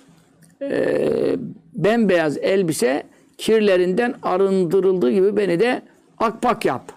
[0.62, 1.36] E,
[1.74, 3.04] bembeyaz elbise
[3.38, 5.82] kirlerinden arındırıldığı gibi beni de
[6.18, 6.92] akpak yap.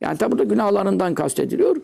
[0.00, 1.76] Yani tabi burada günahlarından kastediliyor.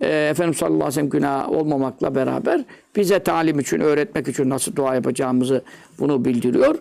[0.00, 2.60] E, Efendimiz sallallahu aleyhi ve sellem günah olmamakla beraber
[2.96, 5.62] bize talim için, öğretmek için nasıl dua yapacağımızı
[5.98, 6.78] bunu bildiriyor.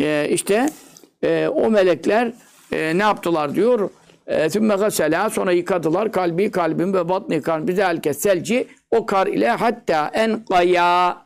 [0.00, 0.70] E, işte
[1.22, 2.32] e, o melekler
[2.72, 3.90] e, ne yaptılar diyor.
[4.50, 10.10] Sümme gasela sonra yıkadılar kalbi kalbim ve batni kalbi zelke selci o kar ile hatta
[10.14, 11.16] en kaya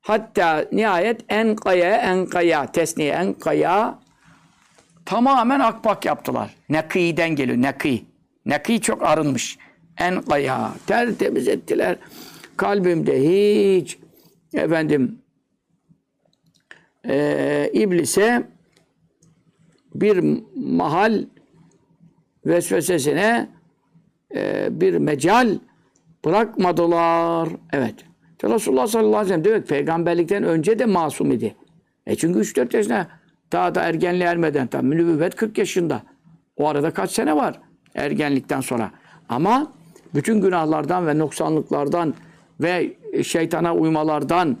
[0.00, 3.98] hatta nihayet en kaya en kaya tesniye en kaya
[5.06, 6.54] tamamen akpak yaptılar.
[6.68, 7.58] Nekî'den geliyor.
[7.58, 8.04] Nekî.
[8.46, 9.58] Nekî çok arınmış.
[9.98, 10.74] En kaya.
[10.86, 11.96] Tertemiz ettiler.
[12.56, 13.98] Kalbimde hiç
[14.54, 15.18] efendim
[17.08, 18.42] e, iblise
[19.94, 21.24] bir mahal
[22.46, 23.48] vesvesesine
[24.34, 25.58] e, bir mecal
[26.24, 27.48] bırakmadılar.
[27.72, 27.94] Evet.
[28.44, 31.54] Resulullah sallallahu aleyhi ve sellem demek peygamberlikten önce de masum idi.
[32.06, 33.08] E çünkü 3-4 yaşında
[33.52, 36.02] daha da ergenliğe ermeden tam nübüvvet 40 yaşında.
[36.56, 37.60] O arada kaç sene var
[37.94, 38.90] ergenlikten sonra.
[39.28, 39.72] Ama
[40.14, 42.14] bütün günahlardan ve noksanlıklardan
[42.60, 44.56] ve şeytana uymalardan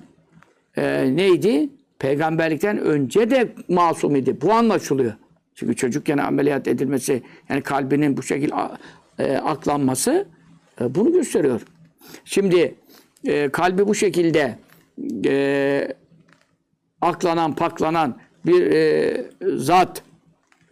[0.76, 1.68] e, neydi?
[1.98, 4.40] Peygamberlikten önce de masum idi.
[4.40, 5.12] Bu anlaşılıyor.
[5.54, 8.54] Çünkü çocukken ameliyat edilmesi, yani kalbinin bu şekilde
[9.18, 10.26] e, aklanması
[10.80, 11.60] e, bunu gösteriyor.
[12.24, 12.74] Şimdi
[13.26, 14.58] e, kalbi bu şekilde
[15.26, 15.88] e,
[17.00, 20.02] aklanan, paklanan bir e, zat,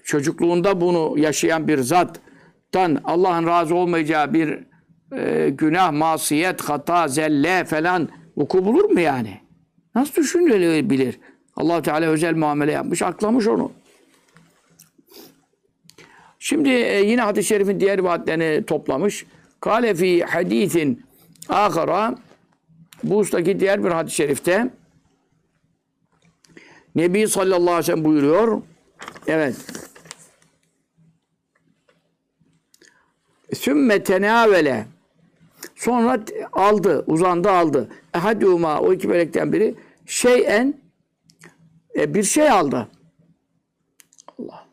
[0.05, 4.59] çocukluğunda bunu yaşayan bir zattan Allah'ın razı olmayacağı bir
[5.17, 9.41] e, günah, masiyet, hata, zelle falan vuku bulur mu yani?
[9.95, 11.19] Nasıl düşünülebilir?
[11.57, 13.73] allah Teala özel muamele yapmış, aklamış onu.
[16.39, 19.27] Şimdi e, yine hadis-i şerifin diğer rivayetlerini toplamış.
[19.61, 21.03] Kale fi hadisin
[21.49, 22.15] ahara
[23.05, 24.71] bu ustaki diğer bir hadis-i şerifte
[26.95, 28.63] Nebi sallallahu aleyhi ve sellem buyuruyor.
[29.27, 29.57] Evet.
[33.55, 34.87] Sümme tenavele
[35.77, 36.21] Sonra
[36.53, 37.89] aldı, uzandı aldı.
[38.15, 39.75] Ehaduma o iki melekten biri
[40.07, 40.75] şeyen
[41.97, 42.89] e, bir şey aldı.
[44.39, 44.65] Allah Allah.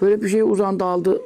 [0.00, 1.22] Böyle bir şey uzandı aldı.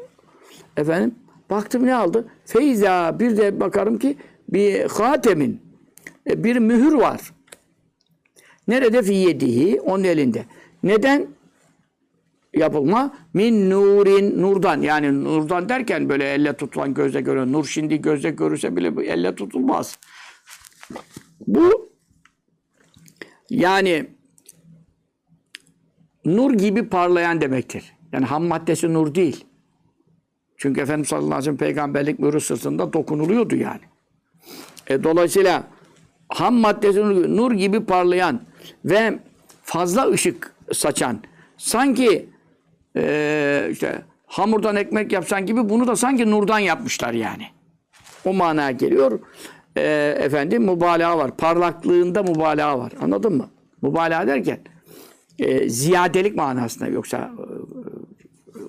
[0.77, 1.14] Efendim
[1.51, 2.29] baktım ne aldı?
[2.45, 4.16] Feyza bir de bakarım ki
[4.49, 5.61] bir hatemin
[6.31, 7.33] e, bir mühür var.
[8.68, 9.81] Nerede fi yedihi?
[9.81, 10.45] Onun elinde.
[10.83, 11.27] Neden?
[12.57, 18.30] Yapılma min nurin nurdan yani nurdan derken böyle elle tutulan gözle görünen nur şimdi gözle
[18.30, 19.98] görürse bile bu elle tutulmaz.
[21.46, 21.90] Bu
[23.50, 24.07] yani
[26.24, 27.92] nur gibi parlayan demektir.
[28.12, 29.44] Yani ham maddesi nur değil.
[30.57, 33.80] Çünkü Efendimiz sallallahu aleyhi ve sellem peygamberlik mührü sırtında dokunuluyordu yani.
[34.86, 35.64] E, dolayısıyla
[36.28, 38.42] ham maddesi nur, nur gibi parlayan
[38.84, 39.18] ve
[39.62, 41.20] fazla ışık saçan
[41.57, 42.28] sanki
[42.97, 47.47] e, işte hamurdan ekmek yapsan gibi bunu da sanki nurdan yapmışlar yani.
[48.24, 49.20] O manaya geliyor.
[49.76, 51.36] E, efendim mübalağa var.
[51.36, 52.92] Parlaklığında mübalağa var.
[53.03, 53.49] Anladın mı?
[53.82, 54.59] Mübalağa derken
[55.38, 57.30] e, ziyadelik manasında yoksa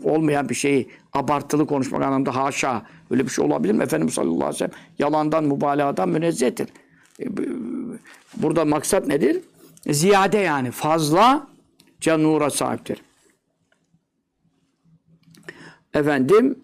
[0.03, 3.83] e, olmayan bir şeyi abartılı konuşmak anlamında haşa öyle bir şey olabilir mi?
[3.83, 6.67] Efendimiz sallallahu aleyhi ve sellem yalandan mübalağadan münezzehtir.
[7.19, 7.25] E,
[8.37, 9.41] Burada maksat nedir?
[9.89, 11.47] Ziyade yani fazla
[12.01, 13.01] canura sahiptir.
[15.97, 16.59] Efendim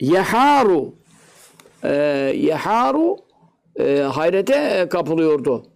[0.00, 0.94] yeharu
[1.84, 1.92] e,
[2.36, 3.16] yeharu
[3.78, 5.66] e, hayrete kapılıyordu.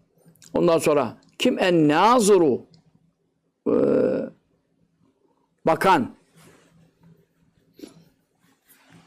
[0.55, 2.67] Ondan sonra kim en nazuru
[3.67, 3.75] e,
[5.67, 6.15] bakan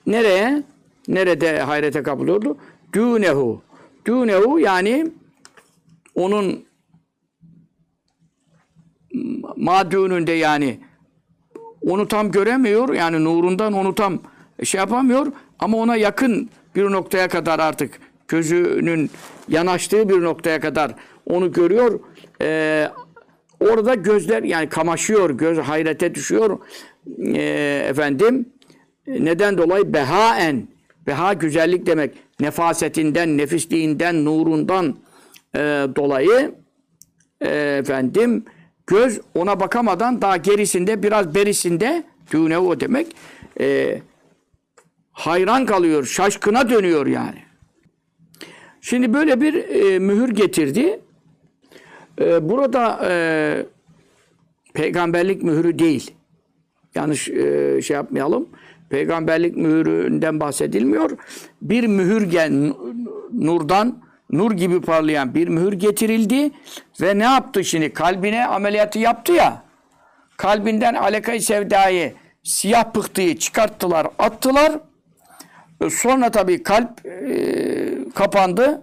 [0.08, 0.64] nereye?
[1.08, 2.58] Nerede hayrete kapılıyordu?
[2.94, 3.62] Dünehu.
[4.06, 5.12] Dünehu yani
[6.16, 6.66] onun
[9.56, 10.80] madününde yani
[11.90, 12.94] onu tam göremiyor.
[12.94, 14.20] Yani nurundan onu tam
[14.64, 15.28] şey yapamıyor.
[15.60, 19.10] Ama ona yakın bir noktaya kadar artık gözünün
[19.48, 22.00] yanaştığı bir noktaya kadar onu görüyor.
[22.42, 22.88] Ee,
[23.60, 25.30] orada gözler yani kamaşıyor.
[25.30, 26.60] Göz hayrete düşüyor.
[27.26, 28.50] Ee, efendim
[29.08, 29.94] neden dolayı?
[29.94, 30.68] Behaen.
[31.08, 32.14] Beha güzellik demek.
[32.40, 34.96] Nefasetinden, nefisliğinden, nurundan
[35.56, 35.60] e,
[35.96, 36.52] dolayı
[37.42, 38.46] e, efendim
[38.88, 43.16] göz ona bakamadan daha gerisinde biraz berisinde düğne o demek
[43.60, 44.02] e,
[45.12, 47.46] hayran kalıyor, şaşkına dönüyor yani.
[48.82, 51.00] Şimdi böyle bir e, mühür getirdi.
[52.22, 53.66] E, burada e,
[54.74, 56.12] peygamberlik mührü değil.
[56.96, 58.50] Yanlış e, şey yapmayalım.
[58.90, 61.12] Peygamberlik mühründen bahsedilmiyor.
[61.62, 62.74] Bir mühür gel
[63.34, 66.52] nurdan nur gibi parlayan bir mühür getirildi
[67.02, 67.94] ve ne yaptı şimdi?
[67.94, 69.64] Kalbine ameliyatı yaptı ya.
[70.38, 72.14] Kalbinden alakayı sevdayı,
[72.44, 74.72] siyah pıhtıyı çıkarttılar, attılar.
[75.82, 78.82] E, Sonra tabii kalp e, kapandı.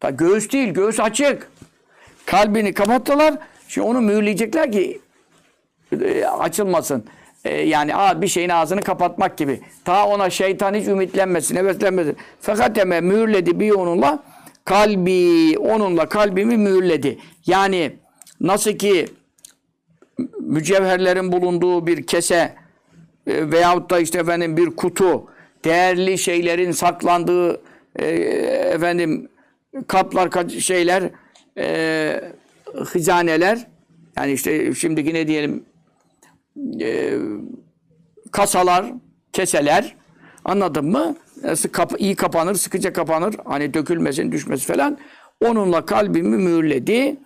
[0.00, 1.50] Ta göğüs değil, göğüs açık.
[2.26, 3.34] Kalbini kapattılar.
[3.68, 5.00] Şimdi onu mühürleyecekler ki
[6.02, 7.04] e, açılmasın.
[7.44, 9.60] E, yani a, bir şeyin ağzını kapatmak gibi.
[9.84, 12.16] Ta ona şeytan hiç ümitlenmesin, heveslenmesin.
[12.40, 14.22] Fakat deme mühürledi bir onunla
[14.66, 17.18] kalbi, onunla kalbimi mühürledi.
[17.46, 17.96] Yani
[18.40, 19.06] nasıl ki
[20.40, 22.54] mücevherlerin bulunduğu bir kese
[23.26, 25.26] e, veyahut da işte efendim bir kutu,
[25.64, 27.60] değerli şeylerin saklandığı
[27.96, 28.06] e,
[28.74, 29.28] efendim
[29.88, 31.10] kaplar, ka- şeyler,
[31.58, 32.20] e,
[32.94, 33.66] hizaneler,
[34.16, 35.64] yani işte şimdiki ne diyelim
[36.80, 37.12] e,
[38.32, 38.86] kasalar,
[39.32, 39.96] keseler
[40.44, 41.16] anladın mı?
[41.72, 43.36] Kap- iyi kapanır, sıkıca kapanır.
[43.44, 44.98] Hani dökülmesin, düşmesi falan.
[45.44, 47.16] Onunla kalbimi mühürledi.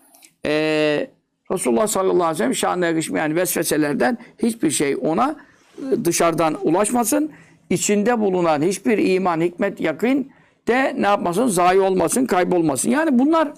[0.47, 1.11] E,
[1.53, 5.37] Resulullah sallallahu aleyhi ve sellem şanına yakışmayan vesveselerden hiçbir şey ona
[5.79, 7.33] e, dışarıdan ulaşmasın.
[7.71, 10.31] İçinde bulunan hiçbir iman, hikmet, yakın
[10.69, 11.47] de ne yapmasın?
[11.47, 12.91] Zayi olmasın, kaybolmasın.
[12.91, 13.53] Yani bunlar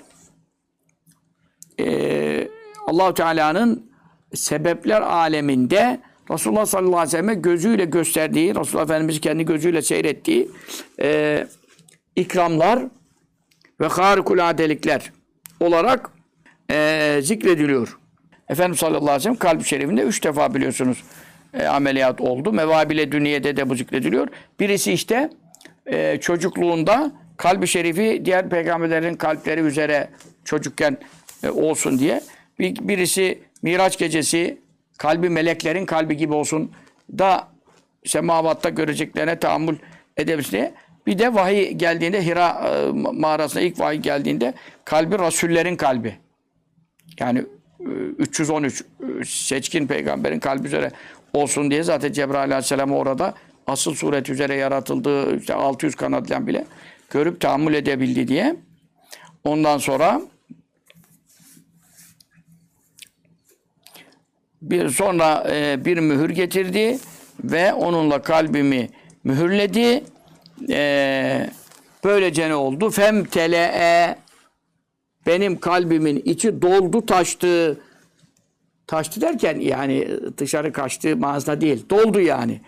[1.81, 2.49] e,
[2.87, 3.91] allah Teala'nın
[4.35, 6.01] sebepler aleminde
[6.31, 10.49] Resulullah sallallahu aleyhi ve selleme gözüyle gösterdiği, Resulullah Efendimiz kendi gözüyle seyrettiği
[11.01, 11.47] e,
[12.17, 12.83] ikramlar
[13.81, 15.13] ve harikuladelikler
[15.61, 16.11] olarak
[16.71, 17.99] e, zikrediliyor.
[18.49, 21.05] Efendimiz sallallahu aleyhi ve sellem kalp şerifinde üç defa biliyorsunuz
[21.55, 22.53] e, ameliyat oldu.
[22.53, 24.29] Mevabile Dünye'de de bu zikrediliyor.
[24.61, 25.31] Birisi işte
[25.87, 30.09] e, çocukluğunda kalbi şerifi diğer peygamberlerin kalpleri üzere
[30.45, 30.99] çocukken
[31.43, 32.21] e, olsun diye.
[32.59, 34.59] Bir, birisi Miraç gecesi
[35.03, 36.73] kalbi meleklerin kalbi gibi olsun
[37.19, 37.49] da
[38.05, 39.77] semavatta göreceklerine tahammül
[40.17, 40.75] edebilsin diye.
[41.07, 46.17] Bir de vahiy geldiğinde Hira e, mağarasına ilk vahiy geldiğinde kalbi rasullerin kalbi.
[47.21, 47.39] Yani
[47.81, 47.85] e,
[48.19, 48.85] 313 e,
[49.25, 50.91] seçkin peygamberin kalbi üzere
[51.33, 53.35] olsun diye zaten Cebrail aleyhisselam orada
[53.67, 56.65] asıl suret üzere yaratıldığı işte 600 kanatla bile
[57.11, 58.57] görüp tahammül edebildi diye.
[59.45, 60.23] Ondan sonra
[64.63, 66.99] bir sonra e, bir mühür getirdi
[67.45, 68.89] ve onunla kalbimi
[69.25, 70.05] mühürledi.
[70.71, 71.51] E,
[72.05, 72.91] böylece ne oldu?
[72.91, 74.17] Fem tele'e
[75.27, 77.81] benim kalbimin içi doldu taştı.
[78.87, 80.09] Taştı derken yani
[80.39, 81.85] dışarı kaçtı manasında değil.
[81.91, 82.61] Doldu yani.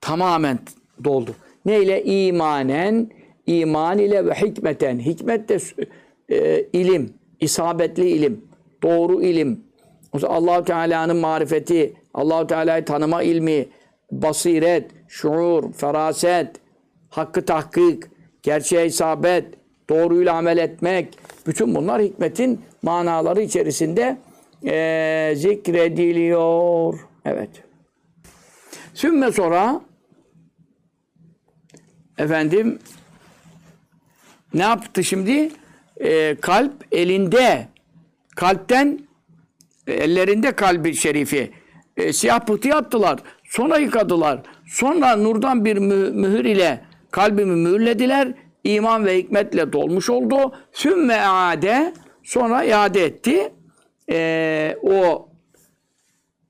[0.00, 0.58] Tamamen
[1.04, 1.34] doldu.
[1.64, 2.04] Neyle?
[2.04, 3.10] İmanen,
[3.46, 4.98] iman ile ve hikmeten.
[4.98, 5.58] Hikmet de
[6.28, 8.44] e, ilim, isabetli ilim,
[8.82, 9.60] doğru ilim.
[10.22, 13.66] Allahu Teala'nın marifeti, Allahu Teala'yı tanıma ilmi,
[14.12, 16.56] basiret, şuur, feraset,
[17.10, 18.02] hakkı tahkik,
[18.42, 19.44] gerçeğe isabet,
[19.90, 24.18] doğruyla amel etmek, bütün bunlar hikmetin manaları içerisinde
[24.62, 26.98] eee, zikrediliyor.
[27.24, 27.50] Evet.
[28.94, 29.80] Sümme sonra
[32.18, 32.78] efendim
[34.54, 35.50] ne yaptı şimdi?
[36.00, 37.68] Eee, kalp elinde
[38.36, 38.98] kalpten e,
[39.86, 41.50] ellerinde kalbi şerifi
[41.96, 43.18] e, siyah pıhtı yaptılar.
[43.44, 44.40] Sonra yıkadılar.
[44.66, 48.34] Sonra nurdan bir mü- mühür ile kalbimi mühürlediler.
[48.64, 50.52] İman ve hikmetle dolmuş oldu.
[50.72, 53.52] Sümme ade sonra iade etti.
[54.10, 55.28] E, o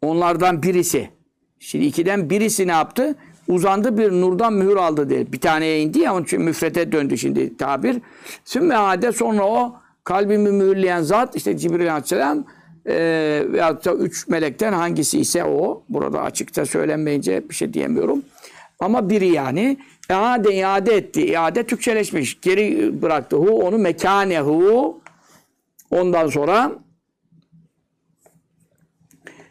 [0.03, 1.11] onlardan birisi.
[1.59, 3.15] Şimdi ikiden birisi ne yaptı?
[3.49, 5.33] Uzandı bir nurdan mühür aldı diye.
[5.33, 7.97] Bir taneye indi ya onun için müfrete döndü şimdi tabir.
[8.45, 12.45] Sümme ade sonra o kalbimi mühürleyen zat işte Cibril Aleyhisselam
[12.89, 12.95] e,
[13.49, 15.83] veyahut da üç melekten hangisi ise o.
[15.89, 18.23] Burada açıkça söylenmeyince bir şey diyemiyorum.
[18.81, 19.77] Ama biri yani.
[20.11, 21.27] İade iade etti.
[21.27, 22.41] İade Türkçeleşmiş.
[22.41, 23.37] Geri bıraktı.
[23.37, 25.01] Hu onu mekanehu.
[25.91, 26.73] Ondan sonra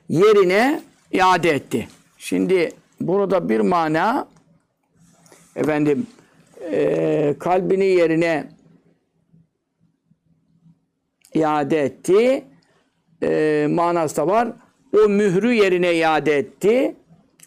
[0.10, 0.82] yerine
[1.12, 1.88] iade etti.
[2.18, 2.72] Şimdi
[3.02, 4.28] burada bir mana
[5.56, 6.08] efendim
[6.72, 8.48] e, kalbini yerine
[11.34, 12.44] iade etti.
[13.24, 14.48] E, manası da var.
[14.98, 16.96] O mührü yerine iade etti.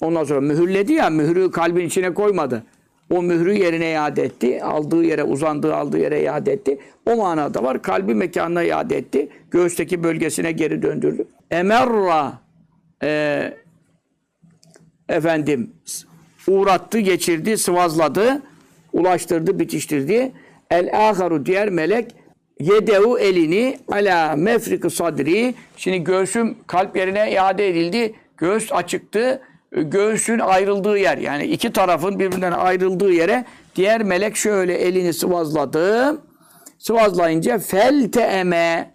[0.00, 2.62] Ondan sonra mühürledi ya, mührü kalbin içine koymadı.
[3.10, 4.62] O mührü yerine iade etti.
[4.62, 6.78] Aldığı yere, uzandığı aldığı yere iade etti.
[7.06, 7.82] O manada var.
[7.82, 9.28] Kalbi mekanına iade etti.
[9.50, 11.24] Göğüsteki bölgesine geri döndürdü.
[11.50, 12.32] Emerra
[13.02, 13.52] e,
[15.08, 15.70] efendim
[16.48, 18.42] uğrattı, geçirdi, sıvazladı,
[18.92, 20.32] ulaştırdı, bitiştirdi.
[20.70, 22.14] El aharu diğer melek
[22.60, 25.54] yedehu elini ala mefriki sadri.
[25.76, 28.14] Şimdi göğsüm kalp yerine iade edildi.
[28.36, 29.42] Göğüs açıktı.
[29.70, 33.44] Göğsün ayrıldığı yer yani iki tarafın birbirinden ayrıldığı yere
[33.76, 36.18] diğer melek şöyle elini sıvazladı.
[36.78, 38.94] Sıvazlayınca fel teeme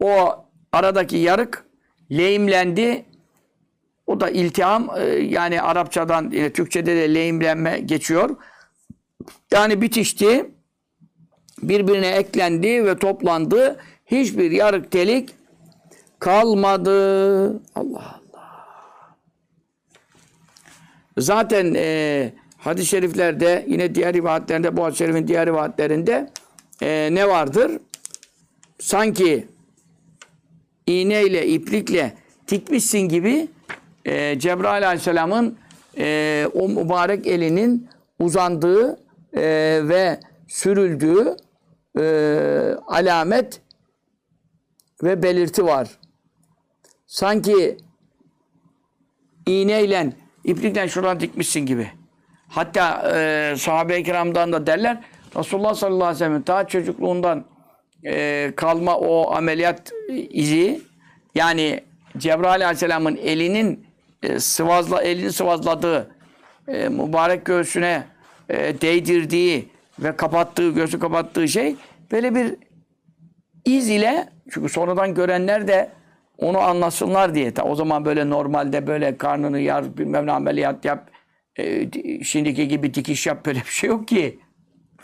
[0.00, 1.64] o aradaki yarık
[2.10, 3.04] lehimlendi.
[4.06, 8.36] O da iltiham e, yani Arapçadan yine Türkçede de lehimlenme geçiyor.
[9.52, 10.53] Yani bitişti.
[11.68, 13.76] Birbirine eklendi ve toplandı.
[14.06, 15.30] Hiçbir yarık delik
[16.18, 17.46] kalmadı.
[17.74, 18.60] Allah Allah.
[21.18, 26.30] Zaten e, hadis-i şeriflerde yine diğer rivayetlerde bu hadis-i şerifin diğer rivayetlerinde
[26.82, 27.72] e, ne vardır?
[28.78, 29.46] Sanki
[30.86, 32.14] iğneyle, iplikle
[32.48, 33.48] dikmişsin gibi
[34.04, 35.58] e, Cebrail Aleyhisselam'ın
[35.98, 37.88] e, o mübarek elinin
[38.18, 38.98] uzandığı
[39.36, 39.42] e,
[39.84, 41.36] ve sürüldüğü
[41.98, 42.04] e,
[42.86, 43.60] alamet
[45.02, 45.88] ve belirti var.
[47.06, 47.76] Sanki
[49.46, 50.12] iğneyle,
[50.44, 51.90] iplikle şuradan dikmişsin gibi.
[52.48, 55.04] Hatta e, sahabe-i kiramdan da derler,
[55.36, 57.44] Resulullah sallallahu aleyhi ve sellem daha çocukluğundan
[58.04, 59.92] e, kalma o ameliyat
[60.30, 60.80] izi,
[61.34, 61.84] yani
[62.18, 63.86] Cebrail aleyhisselamın elinin
[64.22, 66.10] e, sıvazla elini sıvazladığı
[66.68, 68.04] e, mübarek göğsüne
[68.48, 69.68] e, değdirdiği
[69.98, 71.76] ve kapattığı göğsü kapattığı şey
[72.12, 72.56] böyle bir
[73.64, 75.90] iz ile çünkü sonradan görenler de
[76.38, 77.54] onu anlasınlar diye.
[77.54, 81.10] Ta o zaman böyle normalde böyle karnını yar bilmem ne ameliyat yap
[81.58, 81.90] e,
[82.24, 84.38] şimdiki gibi dikiş yap böyle bir şey yok ki.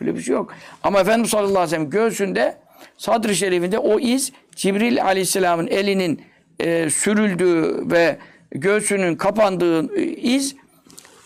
[0.00, 0.54] Böyle bir şey yok.
[0.82, 2.56] Ama Efendimiz sallallahu aleyhi ve sellem göğsünde
[2.96, 6.22] sadr-ı şerifinde o iz Cibril aleyhisselamın elinin
[6.60, 8.18] e, sürüldüğü ve
[8.50, 10.56] göğsünün kapandığı e, iz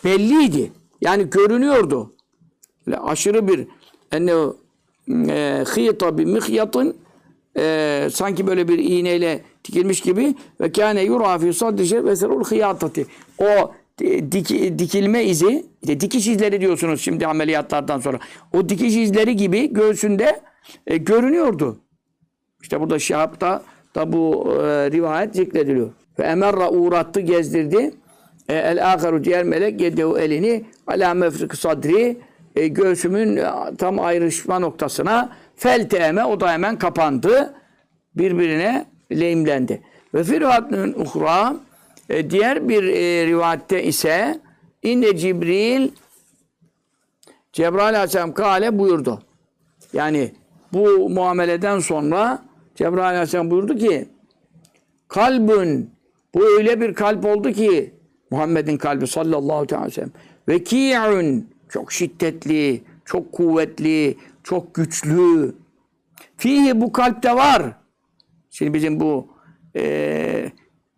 [0.05, 0.73] belliydi.
[1.01, 2.14] Yani görünüyordu.
[2.93, 3.67] Aşırı bir
[4.13, 4.57] ennehu
[5.29, 6.97] e, hıyta bi mihyatın
[7.59, 13.07] e, sanki böyle bir iğneyle dikilmiş gibi ve kâne yura fî sadri ve serul hıyatati.
[13.39, 18.19] O di- dik- dikilme izi, işte dikiş izleri diyorsunuz şimdi ameliyatlardan sonra.
[18.53, 20.41] O dikiş izleri gibi göğsünde
[20.87, 21.77] e, görünüyordu.
[22.63, 23.63] İşte burada Şihab'da
[23.95, 25.91] da bu e, rivayet zikrediliyor.
[26.19, 27.95] Ve emerra uğrattı, gezdirdi.
[28.49, 32.17] E, el aharu diğer melek yedehu elini ala mefrik sadri
[32.55, 37.55] e, göğsümün e, tam ayrışma noktasına felteme o da hemen kapandı.
[38.15, 39.83] Birbirine lehimlendi.
[40.15, 41.57] Ve firatnın uhra
[42.09, 44.41] e, diğer bir e, rivayette ise
[44.83, 45.89] inne Cibril
[47.53, 49.23] Cebrail Aleyhisselam kale buyurdu.
[49.93, 50.33] Yani
[50.73, 52.43] bu muameleden sonra
[52.75, 54.09] Cebrail Aleyhisselam buyurdu ki
[55.09, 55.91] kalbün
[56.35, 57.95] bu öyle bir kalp oldu ki
[58.31, 60.13] Muhammed'in kalbi sallallahu aleyhi ve sellem
[60.49, 65.55] veki'un çok şiddetli, çok kuvvetli, çok güçlü.
[66.37, 67.63] Fihi bu kalpte var.
[68.51, 69.29] Şimdi bizim bu
[69.75, 70.53] eee,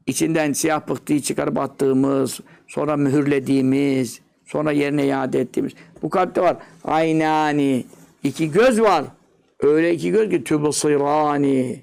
[0.07, 5.73] içinden siyah pıhtıyı çıkarıp attığımız, sonra mühürlediğimiz, sonra yerine iade ettiğimiz.
[6.03, 6.57] Bu kalpte var.
[6.85, 7.85] Aynani.
[8.23, 9.05] iki göz var.
[9.61, 11.83] Öyle iki göz ki tübsirani.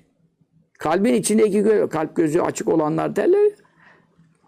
[0.79, 1.89] Kalbin içinde iki göz.
[1.89, 3.51] Kalp gözü açık olanlar derler.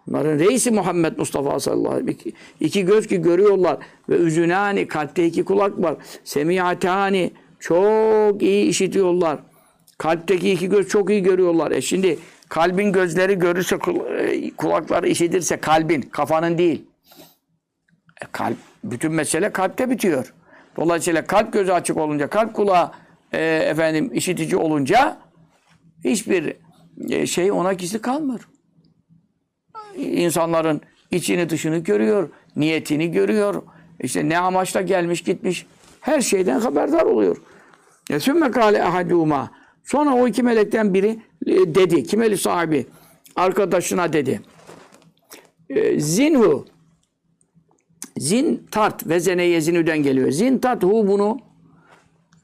[0.06, 2.30] Bunların reisi Muhammed Mustafa sallallahu aleyhi ve sellem.
[2.30, 3.78] İki, iki göz ki görüyorlar.
[4.08, 5.96] Ve üzünani kalpte iki kulak var.
[6.24, 7.30] Semiyatani
[7.60, 9.38] çok iyi işitiyorlar.
[9.98, 11.70] Kalpteki iki göz çok iyi görüyorlar.
[11.70, 13.78] E şimdi kalbin gözleri görürse
[14.18, 16.84] e, kulakları işitirse kalbin kafanın değil.
[18.22, 20.34] E kalp bütün mesele kalpte bitiyor.
[20.76, 22.92] Dolayısıyla kalp gözü açık olunca, kalp kulağı
[23.32, 25.18] e, efendim işitici olunca
[26.04, 26.56] hiçbir
[27.10, 28.48] e, şey ona gizli kalmıyor
[29.98, 30.80] insanların
[31.10, 33.62] içini dışını görüyor, niyetini görüyor.
[34.00, 35.66] İşte ne amaçla gelmiş gitmiş
[36.00, 37.36] her şeyden haberdar oluyor.
[38.10, 39.50] E sümme kâle ehadûmâ.
[39.84, 42.02] Sonra o iki melekten biri e, dedi.
[42.02, 42.86] Kimeli sahibi?
[43.36, 44.40] Arkadaşına dedi.
[45.70, 46.64] E, zinhu.
[48.16, 49.08] Zin tart.
[49.08, 50.30] Ve zeneye zinüden geliyor.
[50.30, 51.38] Zin tart hu bunu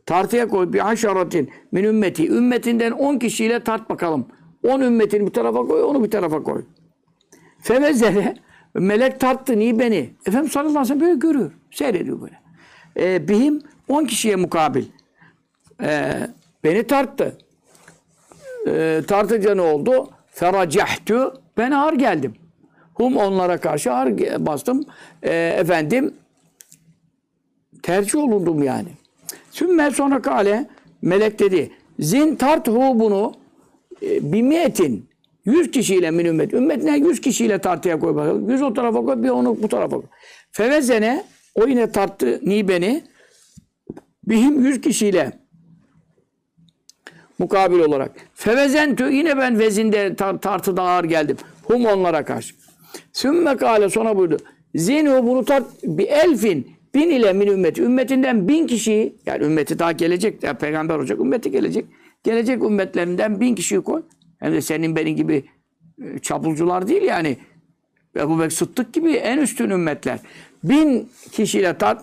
[0.07, 0.73] tartıya koy.
[0.73, 2.29] Bir haşaratin min ümmeti.
[2.29, 4.27] Ümmetinden 10 kişiyle tart bakalım.
[4.69, 6.65] 10 ümmetini bir tarafa koy, onu bir tarafa koy.
[7.63, 8.37] Fevezere
[8.75, 10.11] melek tarttı niye beni?
[10.27, 11.53] Efendimiz sallallahu aleyhi ve sellem böyle görüyor.
[11.71, 12.41] Seyrediyor böyle.
[12.97, 14.85] Ee, bihim 10 kişiye mukabil.
[15.83, 16.13] Ee,
[16.65, 17.39] beni tarttı.
[18.67, 20.11] Ee, tartınca ne oldu?
[20.27, 21.43] Feracehtu.
[21.57, 22.35] Ben ağır geldim.
[22.95, 24.85] Hum onlara karşı ağır bastım.
[25.23, 26.15] Ee, efendim
[27.83, 28.89] tercih olundum yani.
[29.51, 30.69] Sümme sonra kale
[31.03, 31.73] melek dedi.
[31.99, 33.35] Zin tarthu bunu
[34.03, 35.12] e, bimiyetin
[35.45, 36.55] 100 kişiyle min ümmet.
[36.55, 38.51] Ümmetine 100 kişiyle tartıya koy bakalım.
[38.51, 40.07] 100 o tarafa koy, bir onu bu tarafa koy.
[40.53, 41.25] Fevezene
[41.55, 43.03] o yine tarttı ni beni.
[44.25, 45.33] Bihim 100 kişiyle
[47.39, 48.11] mukabil olarak.
[48.35, 51.37] Fevezentü yine ben vezinde tar- tartıda ağır geldim.
[51.63, 52.55] Hum onlara karşı.
[53.13, 54.37] Sümme kâle sonra buyurdu.
[54.75, 57.83] Zinu bunu tart bir elfin bin ile min ümmeti.
[57.83, 60.43] Ümmetinden bin kişiyi yani ümmeti daha gelecek.
[60.43, 61.21] Ya peygamber olacak.
[61.21, 61.85] Ümmeti gelecek.
[62.25, 64.03] Gelecek ümmetlerinden bin kişiyi koy.
[64.43, 65.45] Hem de senin benim gibi
[66.03, 67.37] e, çapulcular değil yani.
[68.17, 70.19] Ebu Bekir Sıddık gibi en üstün ümmetler.
[70.65, 72.03] Bin kişiyle tart.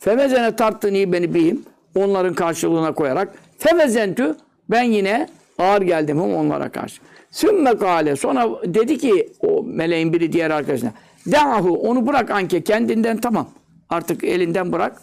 [0.00, 1.62] Fevezene tarttın iyi beni bihim.
[1.94, 3.34] Onların karşılığına koyarak.
[3.58, 4.36] Fevezentü
[4.70, 5.28] ben yine
[5.58, 7.00] ağır geldim hum onlara karşı.
[7.30, 10.92] Sümme kale sonra dedi ki o meleğin biri diğer arkadaşına.
[11.32, 13.48] Da'hu onu bırak anke kendinden tamam.
[13.88, 15.02] Artık elinden bırak.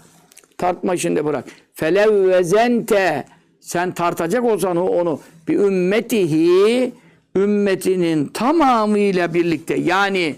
[0.57, 1.45] Tartma işinde bırak.
[1.73, 3.25] Felevvezente
[3.65, 6.91] sen tartacak olsan onu bir ümmetihi
[7.35, 10.35] ümmetinin tamamıyla birlikte yani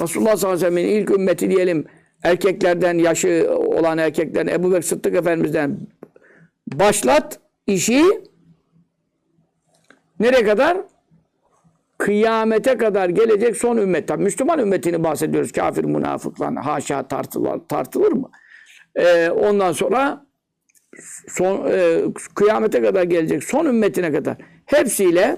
[0.00, 1.84] Resulullah sallallahu aleyhi ve sellem'in ilk ümmeti diyelim
[2.22, 5.78] erkeklerden yaşı olan erkeklerden Ebu Bekir Sıddık Efendimiz'den
[6.72, 8.04] başlat işi
[10.20, 10.78] nereye kadar?
[11.98, 14.08] Kıyamete kadar gelecek son ümmet.
[14.08, 15.52] Tabii Müslüman ümmetini bahsediyoruz.
[15.52, 18.30] Kafir, münafıklar haşa tartılır, tartılır mı?
[18.96, 20.25] Ee, ondan sonra
[21.28, 22.00] son e,
[22.34, 24.36] kıyamete kadar gelecek son ümmetine kadar
[24.66, 25.36] hepsiyle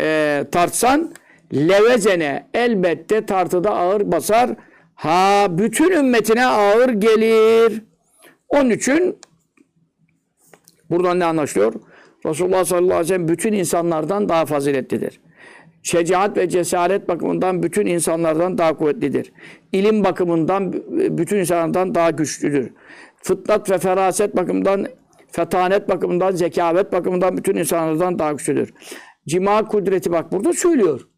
[0.00, 1.14] e, tartsan
[1.54, 4.50] levezene elbette tartıda ağır basar.
[4.94, 7.82] Ha bütün ümmetine ağır gelir.
[8.48, 9.16] Onun için
[10.90, 11.74] buradan ne anlaşılıyor?
[12.26, 15.20] Resulullah sallallahu aleyhi ve sellem bütün insanlardan daha faziletlidir.
[15.82, 19.32] Şecaat ve cesaret bakımından bütün insanlardan daha kuvvetlidir.
[19.72, 20.72] İlim bakımından
[21.18, 22.70] bütün insanlardan daha güçlüdür.
[23.22, 24.86] Fıtnat ve feraset bakımından,
[25.30, 28.74] fetanet bakımından, zekavet bakımından bütün insanlardan daha güçlüdür.
[29.28, 31.08] Cima kudreti bak burada söylüyor.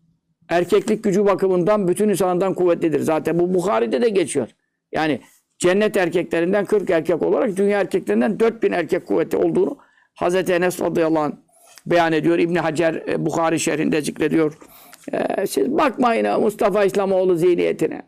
[0.48, 3.00] Erkeklik gücü bakımından bütün insanlardan kuvvetlidir.
[3.00, 4.48] Zaten bu Bukhari'de de geçiyor.
[4.92, 5.20] Yani
[5.58, 9.78] cennet erkeklerinden 40 erkek olarak dünya erkeklerinden 4000 erkek kuvveti olduğunu
[10.14, 11.32] Hazreti Enes radıyallahu anh
[11.86, 12.38] beyan ediyor.
[12.38, 14.58] İbni Hacer e, Bukhari şehrinde zikrediyor.
[15.12, 18.02] E, siz bakmayın Mustafa İslamoğlu zihniyetine.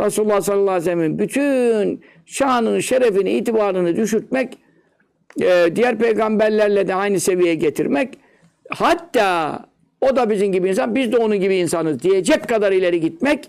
[0.00, 4.58] Resulullah sallallahu aleyhi ve sellem'in bütün şanını, şerefini, itibarını düşürtmek,
[5.40, 8.18] e, diğer peygamberlerle de aynı seviyeye getirmek,
[8.70, 9.60] hatta
[10.00, 13.48] o da bizim gibi insan, biz de onun gibi insanız diyecek kadar ileri gitmek,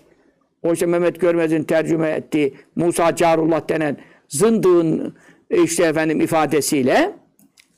[0.62, 3.96] o işte Mehmet Görmez'in tercüme ettiği Musa Carullah denen
[4.28, 5.14] zındığın
[5.50, 7.12] e, işte efendim ifadesiyle,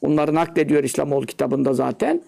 [0.02, 2.22] bunları naklediyor İslamoğlu kitabında zaten,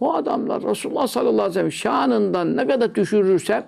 [0.00, 3.66] o adamlar Resulullah sallallahu aleyhi ve sellem şanından ne kadar düşürürsem,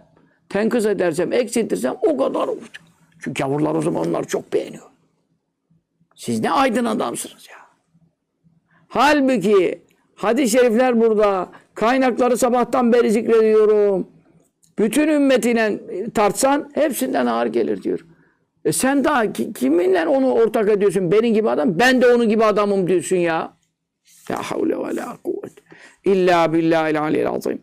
[0.48, 2.70] tenkız edersem, eksiltirsem o kadar olur.
[3.26, 4.82] Çünkü gavurlar o zaman onları çok beğeniyor.
[6.14, 7.56] Siz ne aydın adamsınız ya.
[8.88, 9.82] Halbuki
[10.14, 11.48] hadis-i şerifler burada.
[11.74, 14.08] Kaynakları sabahtan beri zikrediyorum.
[14.78, 15.78] Bütün ümmetine
[16.14, 18.06] tartsan hepsinden ağır gelir diyor.
[18.64, 21.12] E sen daha ki- kiminle onu ortak ediyorsun?
[21.12, 21.78] Benim gibi adam.
[21.78, 23.52] Ben de onun gibi adamım diyorsun ya.
[24.30, 25.52] La havle ve la kuvvet.
[26.04, 27.62] İlla billahil aliyyil azim.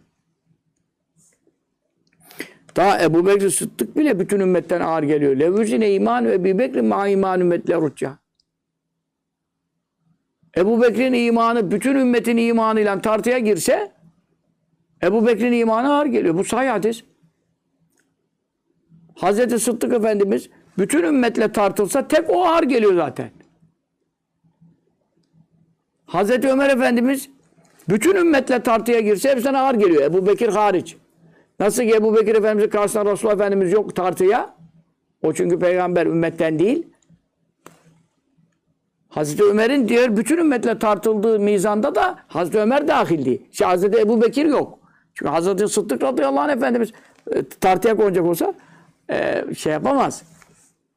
[2.76, 5.36] Daha Ebu Bekir Sıddık bile bütün ümmetten ağır geliyor.
[5.36, 8.17] Levüzine iman ve Ebu Bekir ma iman ümmetle rutça.
[10.57, 13.91] Ebu Bekir'in imanı bütün ümmetin imanıyla tartıya girse
[15.03, 16.38] Ebu Bekir'in imanı ağır geliyor.
[16.38, 17.03] Bu sahih hadis.
[19.15, 23.32] Hazreti Sıddık Efendimiz bütün ümmetle tartılsa tek o ağır geliyor zaten.
[26.05, 27.30] Hazreti Ömer Efendimiz
[27.89, 30.03] bütün ümmetle tartıya girse hepsine ağır geliyor.
[30.03, 30.97] Ebu Bekir hariç.
[31.64, 34.55] Nasıl ki Ebu Bekir Efendimiz'in karşısında Resulullah Efendimiz yok tartıya.
[35.22, 36.88] O çünkü peygamber ümmetten değil.
[39.09, 43.41] Hazreti Ömer'in diğer bütün ümmetle tartıldığı mizanda da Hazreti Ömer dahil değil.
[43.51, 44.80] İşte Hazreti Ebu Bekir yok.
[45.14, 46.91] Çünkü Hazreti Sıddık radıyallahu anh Efendimiz
[47.32, 48.53] e, tartıya konacak olsa
[49.09, 50.24] e, şey yapamaz.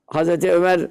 [0.07, 0.89] Hazreti Ömer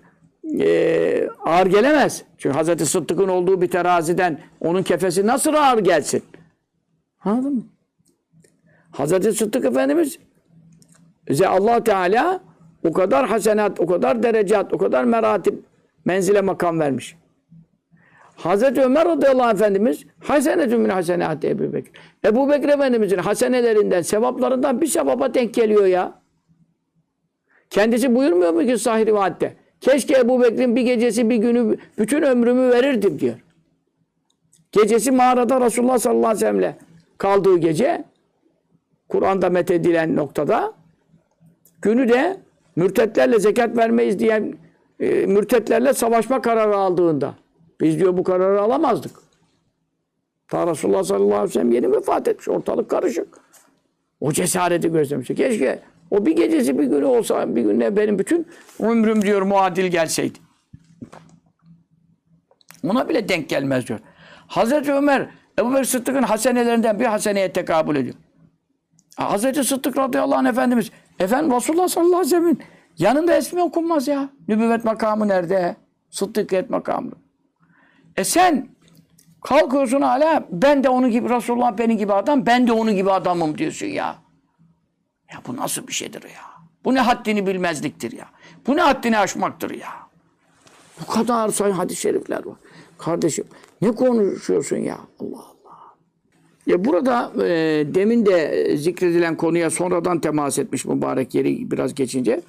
[0.60, 2.24] e, ağır gelemez.
[2.38, 6.24] Çünkü Hazreti Sıddık'ın olduğu bir teraziden onun kefesi nasıl ağır gelsin?
[7.24, 7.64] Anladın mı?
[8.98, 10.20] Hazreti Sıddık Efendimiz
[11.48, 12.40] allah Teala
[12.84, 15.64] o kadar hasenat, o kadar derecat, o kadar meratip,
[16.06, 17.16] menzile makam vermiş.
[18.36, 21.92] Hazreti Ömer radıyallahu anh Efendimiz hasenetü min hasenati Ebu Bekir.
[22.26, 26.22] Ebu Bekir Efendimizin hasenelerinden, sevaplarından bir sevaba denk geliyor ya.
[27.70, 29.56] Kendisi buyurmuyor mu ki sahih rivayette?
[29.82, 33.36] Keşke Ebu Bekir'in bir gecesi bir günü bütün ömrümü verirdim diyor.
[34.72, 36.74] Gecesi mağarada Resulullah sallallahu aleyhi ve sellem'le
[37.18, 38.04] kaldığı gece
[39.10, 40.74] Kur'an'da methedilen noktada
[41.82, 42.38] günü de
[42.76, 44.54] mürtetlerle zekat vermeyiz diyen
[45.00, 47.36] e, mürtetlerle savaşma kararı aldığında
[47.82, 49.12] biz diyor bu kararı alamazdık.
[50.48, 52.50] Ta Resulullah sallallahu aleyhi ve sellem yeni vefat etmiş.
[52.50, 53.28] Ortalık karışık.
[54.22, 55.28] O cesareti göstermiş.
[55.28, 55.80] Keşke
[56.12, 58.48] o bir gecesi bir günü olsa bir günde benim bütün
[58.80, 60.40] ömrüm diyor muadil gelseydi.
[62.84, 64.00] Ona bile denk gelmez diyor.
[64.48, 65.30] Hazreti Ömer
[65.60, 68.16] Ebu Bekir Sıddık'ın hasenelerinden bir haseneye tekabül ediyor.
[69.16, 72.60] Hazreti Sıddık radıyallahu anh Efendimiz Efendim Resulullah sallallahu aleyhi ve sellem'in
[72.98, 74.30] yanında ismi okunmaz ya.
[74.48, 75.76] Nübüvvet makamı nerede?
[76.10, 77.12] Sıddıkiyet makamı.
[78.16, 78.70] E sen
[79.44, 83.58] kalkıyorsun hala ben de onun gibi Resulullah benim gibi adam ben de onun gibi adamım
[83.58, 84.16] diyorsun ya.
[85.34, 86.42] Ya bu nasıl bir şeydir ya?
[86.86, 88.26] Bu ne haddini bilmezliktir ya.
[88.68, 89.90] Bu ne haddini aşmaktır ya.
[91.02, 92.56] Bu kadar sayın hadis-i şerifler var.
[92.98, 93.46] Kardeşim
[93.82, 94.98] ne konuşuyorsun ya?
[95.20, 95.55] Allah Allah.
[96.66, 97.48] Ya burada e,
[97.96, 102.42] demin de zikredilen konuya sonradan temas etmiş mübarek yeri biraz geçince.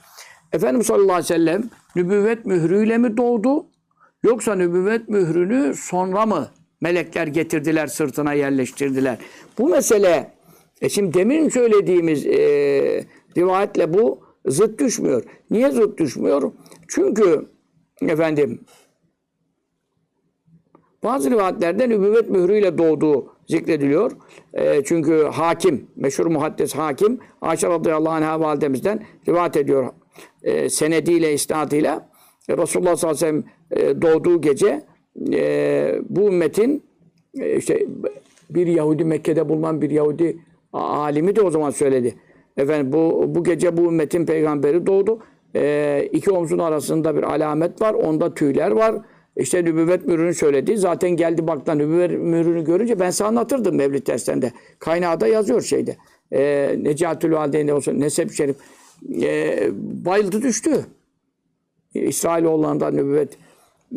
[0.53, 3.67] Efendimiz sallallahu aleyhi ve sellem nübüvvet mührüyle mi doğdu?
[4.23, 6.49] Yoksa nübüvvet mührünü sonra mı
[6.81, 9.19] melekler getirdiler sırtına yerleştirdiler?
[9.59, 10.33] Bu mesele
[10.81, 12.39] e şimdi demin söylediğimiz e,
[13.37, 15.23] rivayetle bu zıt düşmüyor.
[15.51, 16.53] Niye zıt düşmüyor?
[16.89, 17.47] Çünkü
[18.03, 18.61] efendim
[21.05, 24.13] bazı rivayetlerde nübüvvet mührüyle doğduğu zikrediliyor.
[24.55, 29.89] E, çünkü hakim, meşhur muhaddis hakim Ayşe radıyallahu anh'a validemizden rivayet ediyor.
[30.43, 32.09] E, senediyle, isnadıyla
[32.49, 34.83] e, Resulullah sallallahu aleyhi ve sellem e, doğduğu gece
[35.33, 36.83] e, bu ümmetin
[37.41, 37.87] e, işte
[38.51, 40.39] bir Yahudi Mekke'de bulunan bir Yahudi
[40.73, 42.15] alimi de o zaman söyledi.
[42.57, 45.19] Efendim bu bu gece bu ümmetin peygamberi doğdu.
[45.55, 47.95] E, iki omzun arasında bir alamet var.
[47.95, 48.95] Onda tüyler var.
[49.37, 50.77] İşte nübüvvet mührünü söyledi.
[50.77, 54.53] Zaten geldi bakla nübüvvet mührünü görünce ben sana anlatırdım Mevlid derslerinde.
[54.79, 55.97] Kaynağı da yazıyor şeyde.
[56.33, 58.57] E, Necatül Valideyn'de olsun Nesep Şerif.
[59.23, 59.71] E,
[60.05, 60.87] bayıldı düştü.
[61.95, 63.39] İsrailoğullarından nübüvvet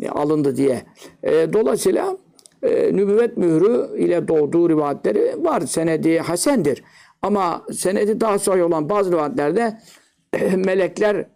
[0.08, 0.82] alındı diye.
[1.22, 2.16] E, dolayısıyla
[2.62, 5.60] e, nübüvvet mührü ile doğduğu rivayetleri var.
[5.60, 6.82] Senedi hasendir.
[7.22, 9.78] Ama senedi daha sahih olan bazı rivayetlerde
[10.32, 11.26] e, melekler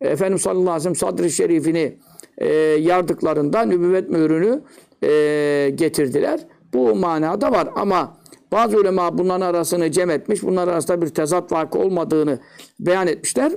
[0.00, 1.98] Efendimiz sallallahu aleyhi ve sellem sadr-ı şerifini
[2.42, 4.62] e, yardıklarında nübüvvet mührünü
[5.02, 6.40] e, getirdiler.
[6.74, 8.18] Bu manada var ama
[8.52, 10.42] bazı ulema bunların arasını cem etmiş.
[10.42, 12.38] Bunların arasında bir tezat vakı olmadığını
[12.80, 13.52] beyan etmişler.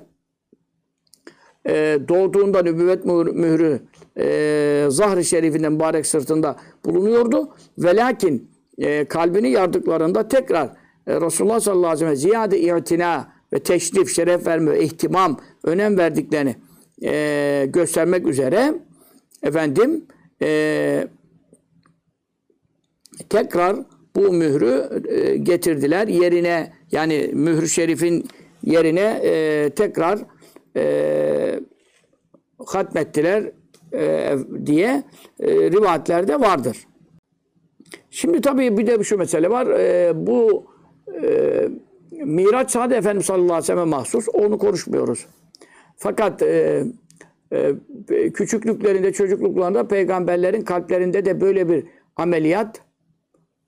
[1.67, 3.81] e, doğduğunda nübüvvet mührü,
[4.17, 6.55] e, zahri şerifinden mübarek sırtında
[6.85, 7.49] bulunuyordu.
[7.77, 10.65] Ve lakin e, kalbini yardıklarında tekrar
[11.07, 16.55] e, Resulullah sallallahu aleyhi ve sellem ziyade i'tina ve teşrif, şeref verme, ihtimam, önem verdiklerini
[17.03, 18.73] e, göstermek üzere
[19.43, 20.05] efendim
[20.41, 21.07] e,
[23.29, 23.77] tekrar
[24.15, 26.07] bu mührü e, getirdiler.
[26.07, 28.27] Yerine yani mührü şerifin
[28.63, 30.19] yerine e, tekrar
[30.77, 31.59] e,
[32.65, 33.51] hatmettiler
[33.93, 34.35] e,
[34.65, 35.03] diye
[35.39, 36.77] e, rivayetlerde vardır.
[38.09, 39.67] Şimdi tabii bir de şu mesele var.
[39.67, 40.65] E, bu
[41.23, 41.69] e,
[42.11, 44.27] Miraç sadece Efendimiz sallallahu aleyhi ve sellem mahsus.
[44.33, 45.25] Onu konuşmuyoruz.
[45.97, 46.83] Fakat e,
[47.51, 47.73] e,
[48.33, 51.83] küçüklüklerinde, çocukluklarında peygamberlerin kalplerinde de böyle bir
[52.15, 52.81] ameliyat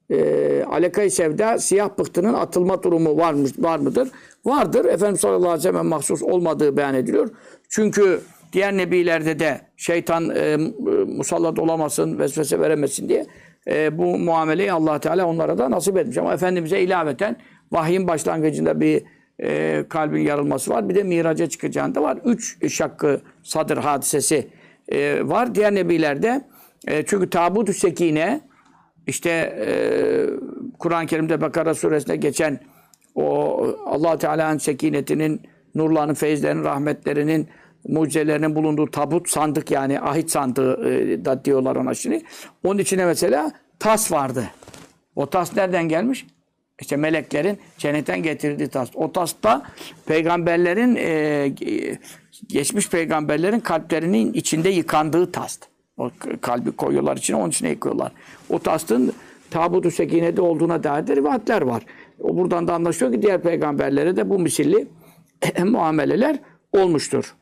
[0.10, 4.10] e, alakay sevda siyah pıhtının atılma durumu varmış, var mıdır?
[4.46, 4.86] Vardır.
[4.86, 7.30] Efendimiz sallallahu aleyhi ve sellem mahsus olmadığı beyan ediliyor.
[7.70, 8.22] Çünkü
[8.54, 10.58] diğer nebilerde de şeytan e,
[11.08, 13.26] musallat olamasın, vesvese veremesin diye
[13.68, 16.18] e, bu muameleyi allah Teala onlara da nasip etmiş.
[16.18, 17.36] Ama Efendimiz'e ilaveten
[17.72, 19.04] vahyin başlangıcında bir
[19.40, 20.90] e, kalbin yarılması var.
[20.90, 22.18] Bir de miraca çıkacağında var.
[22.26, 24.48] Üç şakkı sadır hadisesi
[24.90, 25.56] e, var.
[25.56, 26.42] Diğer nebilerde
[26.88, 28.42] e, çünkü tabut-ü sekine
[29.08, 29.70] işte e,
[30.80, 32.60] Kur'an-ı Kerim'de Bakara suresinde geçen
[33.16, 35.42] o allah Teala'nın sekinetinin,
[35.76, 37.48] nurlarının, feyizlerinin, rahmetlerinin,
[37.88, 42.22] mucizelerinin bulunduğu tabut sandık yani ahit sandığı e, da diyorlar ona şimdi.
[42.64, 44.44] Onun içine mesela tas vardı.
[45.16, 46.28] O tas nereden gelmiş?
[46.82, 48.90] İşte meleklerin cennetten getirdiği tas.
[48.94, 49.64] O tas da
[50.06, 51.48] peygamberlerin e,
[52.48, 55.60] geçmiş peygamberlerin kalplerinin içinde yıkandığı tas.
[55.98, 56.12] O
[56.42, 58.12] kalbi koyuyorlar içine, onun içine yıkıyorlar.
[58.50, 59.14] O tastın
[59.52, 61.84] tabutu sekinede olduğuna dair de rivayetler var.
[62.20, 64.88] O buradan da anlaşılıyor ki diğer peygamberlere de bu misilli
[65.64, 66.40] muameleler
[66.74, 67.36] olmuştur.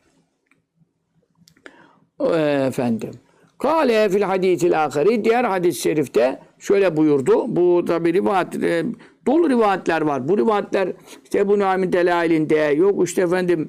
[2.66, 3.10] Efendim.
[3.58, 7.56] Kale fil hadisil ahiri diğer hadis-i şerifte şöyle buyurdu.
[7.56, 8.84] Bu tabi rivayet e,
[9.26, 10.28] dolu rivayetler var.
[10.28, 10.92] Bu rivayetler
[11.24, 13.68] işte bu Nuaymin Delail'inde yok işte efendim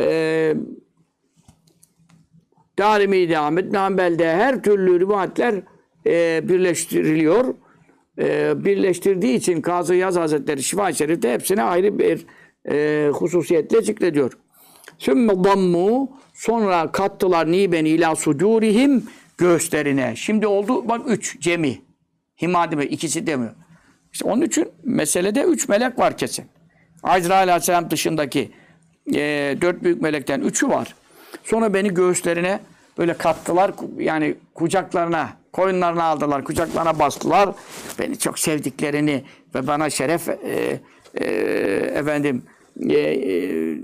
[0.00, 0.54] e,
[2.78, 5.54] Darimi'de, Ahmet Hanbel'de her türlü rivayetler
[6.06, 7.54] e, birleştiriliyor.
[8.18, 12.26] E, birleştirdiği için Kazı Yaz Hazretleri Şifa-i Şerif'te hepsine ayrı bir
[12.70, 14.32] e, hususiyetle zikrediyor.
[14.98, 19.04] Sümme dammu sonra kattılar nibeni ila sudurihim
[19.38, 20.12] göğüslerine.
[20.16, 21.80] Şimdi oldu bak üç cemi.
[22.42, 23.52] Himadime ikisi demiyor.
[24.12, 26.44] İşte onun için meselede üç melek var kesin.
[27.02, 28.50] Azrail Aleyhisselam dışındaki
[29.14, 30.94] e, dört büyük melekten üçü var.
[31.44, 32.60] Sonra beni göğüslerine
[32.98, 33.70] böyle kattılar.
[33.98, 37.48] Yani kucaklarına, koyunlarına aldılar, kucaklarına bastılar.
[37.98, 40.80] Beni çok sevdiklerini ve bana şeref e,
[41.14, 41.24] e,
[41.94, 42.42] efendim
[42.90, 43.76] e, e,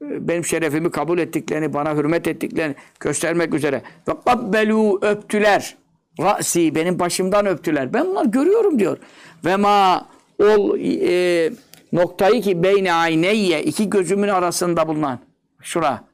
[0.00, 3.82] benim şerefimi kabul ettiklerini, bana hürmet ettiklerini göstermek üzere.
[4.08, 5.76] Ve kabbelu öptüler.
[6.20, 7.92] Ra'si benim başımdan öptüler.
[7.92, 8.98] Ben bunları görüyorum diyor.
[9.44, 10.06] Ve ma
[10.38, 11.50] ol e,
[11.92, 15.18] noktayı ki beyne ayneyye iki gözümün arasında bulunan
[15.62, 16.04] şura.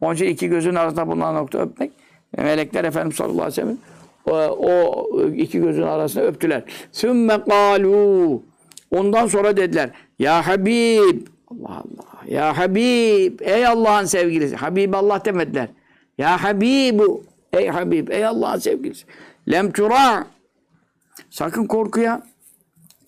[0.00, 1.92] Onun için iki gözün arasında bulunan nokta öpmek.
[2.36, 3.78] Melekler Efendimiz sallallahu aleyhi ve sellem
[4.26, 6.62] o, o iki gözün arasında öptüler.
[6.92, 8.42] Sümme kalu
[8.90, 15.68] ondan sonra dediler ya Habib Allah Allah ya Habib ey Allah'ın sevgilisi Habib Allah demediler.
[16.18, 17.24] Ya Habibu
[17.54, 19.06] ey Habib ey Allah'ın sevgilisi.
[19.50, 20.26] Lem tura
[21.30, 22.22] sakın korkuya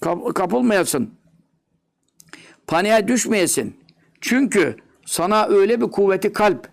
[0.01, 1.15] kap kapılmayasın.
[2.67, 3.77] Paniğe düşmeyesin.
[4.21, 4.77] Çünkü
[5.07, 6.69] sana öyle bir kuvveti kalp,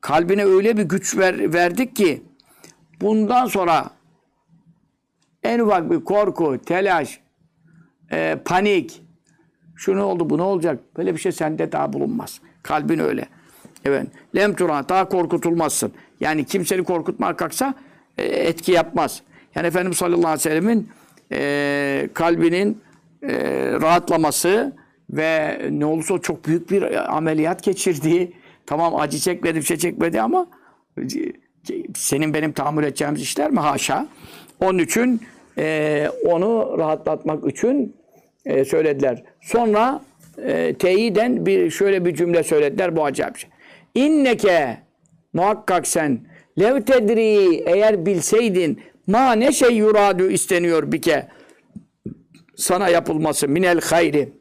[0.00, 2.22] kalbine öyle bir güç ver, verdik ki
[3.00, 3.90] bundan sonra
[5.42, 7.20] en ufak bir korku, telaş,
[8.12, 9.02] e, panik,
[9.76, 10.80] şu ne oldu, bu ne olacak?
[10.96, 12.40] Böyle bir şey sende daha bulunmaz.
[12.62, 13.28] Kalbin öyle.
[13.86, 14.06] Evet.
[14.36, 15.92] Lem turan, daha korkutulmazsın.
[16.20, 17.74] Yani kimseni korkutmaya kalksa
[18.18, 19.22] e, etki yapmaz.
[19.54, 20.88] Yani Efendimiz sallallahu aleyhi ve sellemin
[21.32, 22.80] e, kalbinin
[23.22, 23.32] e,
[23.80, 24.76] rahatlaması
[25.10, 28.32] ve ne olursa çok büyük bir ameliyat geçirdiği,
[28.66, 30.46] tamam acı çekmedi, bir şey çekmedi ama
[31.94, 33.60] senin benim tahammül edeceğimiz işler mi?
[33.60, 34.06] Haşa.
[34.60, 35.20] Onun için
[35.58, 37.96] e, onu rahatlatmak için
[38.46, 39.22] e, söylediler.
[39.40, 40.00] Sonra
[40.44, 43.50] e, teyiden bir şöyle bir cümle söylediler bu acayip şey.
[43.96, 44.78] İnneke
[45.32, 46.26] muhakkak sen.
[46.58, 51.28] Lev tedri eğer bilseydin ma ne şey yuradu isteniyor bike
[52.56, 54.32] sana yapılması minel hayri.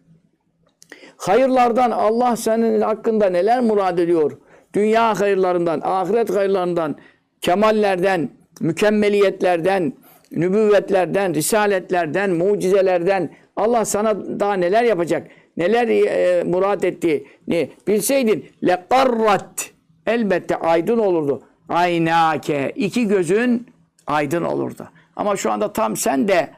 [1.18, 4.32] Hayırlardan Allah senin hakkında neler murad ediyor?
[4.74, 6.96] Dünya hayırlarından ahiret hayırlarından
[7.42, 8.30] kemallerden
[8.60, 9.94] mükemmeliyetlerden
[10.32, 15.28] nübüvvetlerden risaletlerden mucizelerden Allah sana daha neler yapacak
[15.58, 19.72] neler e, murad ettiğini bilseydin leqarrat
[20.06, 21.42] elbette aydın olurdu.
[21.70, 23.68] Aynake iki gözün
[24.08, 24.90] aydın olurdu.
[25.16, 26.50] Ama şu anda tam sen de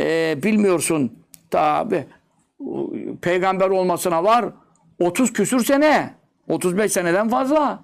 [0.00, 1.12] e, bilmiyorsun
[1.50, 2.04] tabi
[3.22, 4.44] peygamber olmasına var
[4.98, 6.14] 30 küsür sene
[6.48, 7.82] 35 seneden fazla.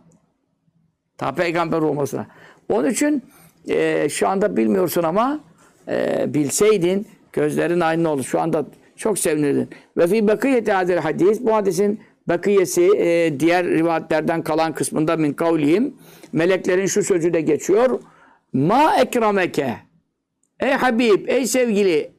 [1.18, 2.26] Ta peygamber olmasına.
[2.68, 3.22] Onun için
[3.68, 5.40] e, şu anda bilmiyorsun ama
[5.88, 8.24] e, bilseydin gözlerin aydın olur.
[8.24, 8.64] Şu anda
[9.00, 9.68] çok sevinirdin.
[9.96, 15.94] Ve fi bakiyeti hadil hadis bu hadisin bakiyesi e, diğer rivayetlerden kalan kısmında min kavlihim
[16.32, 18.00] meleklerin şu sözü de geçiyor.
[18.52, 19.76] Ma ekrameke
[20.60, 22.10] Ey Habib, ey sevgili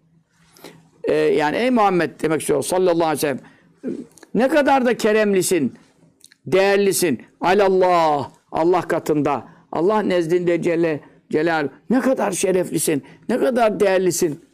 [1.03, 3.39] e, yani ey Muhammed demek istiyor sallallahu aleyhi ve sellem
[4.33, 5.73] ne kadar da keremlisin,
[6.45, 7.21] değerlisin.
[7.41, 9.45] Alallah, Allah katında.
[9.71, 11.67] Allah nezdinde Celle Celal.
[11.89, 14.50] Ne kadar şereflisin, ne kadar değerlisin.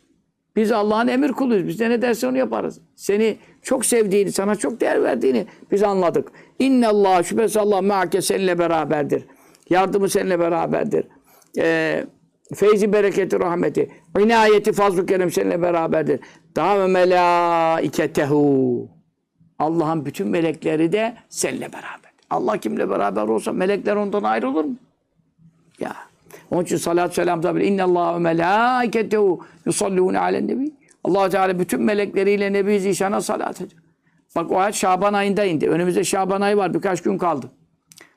[0.58, 1.68] Biz Allah'ın emir kuluyuz.
[1.68, 2.82] Biz ne derse onu yaparız.
[2.96, 6.32] Seni çok sevdiğini, sana çok değer verdiğini biz anladık.
[6.60, 9.26] İnne Allah şüphesiz Allah me'ake seninle beraberdir.
[9.70, 11.08] Yardımı seninle beraberdir.
[11.58, 12.06] Ee,
[12.56, 13.90] feyzi, bereketi, rahmeti,
[14.20, 16.20] inayeti, fazl-ı kerem seninle beraberdir.
[16.56, 18.38] Daha ve melaiketehu.
[19.60, 22.12] Allah'ın bütün melekleri de seninle beraber.
[22.30, 24.76] Allah kimle beraber olsa melekler ondan ayrılır mı?
[25.80, 25.96] Ya.
[26.52, 27.66] Onun için salatü selam tabi.
[27.66, 30.72] İnne Allah ve melâiketehu yusallûne alen nebi.
[31.04, 33.82] allah Teala bütün melekleriyle Nebi Zişan'a salat ediyor.
[34.36, 35.70] Bak o ayet Şaban ayında indi.
[35.70, 36.74] Önümüzde Şaban ayı var.
[36.74, 37.46] Birkaç gün kaldı.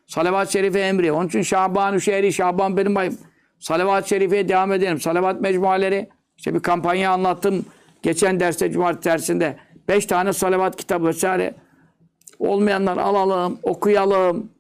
[0.07, 1.13] Salavat-ı Şerife emri.
[1.13, 3.19] Onun için Şaban-ı Şehri, Şaban benim ayım.
[3.59, 5.01] Salavat-ı Şerife'ye devam edelim.
[5.01, 6.09] Salavat mecmualeri.
[6.37, 7.65] İşte bir kampanya anlattım.
[8.03, 9.57] Geçen derste, cumartesi dersinde.
[9.89, 11.55] Beş tane salavat kitabı vesaire.
[12.39, 14.51] Olmayanlar alalım, okuyalım.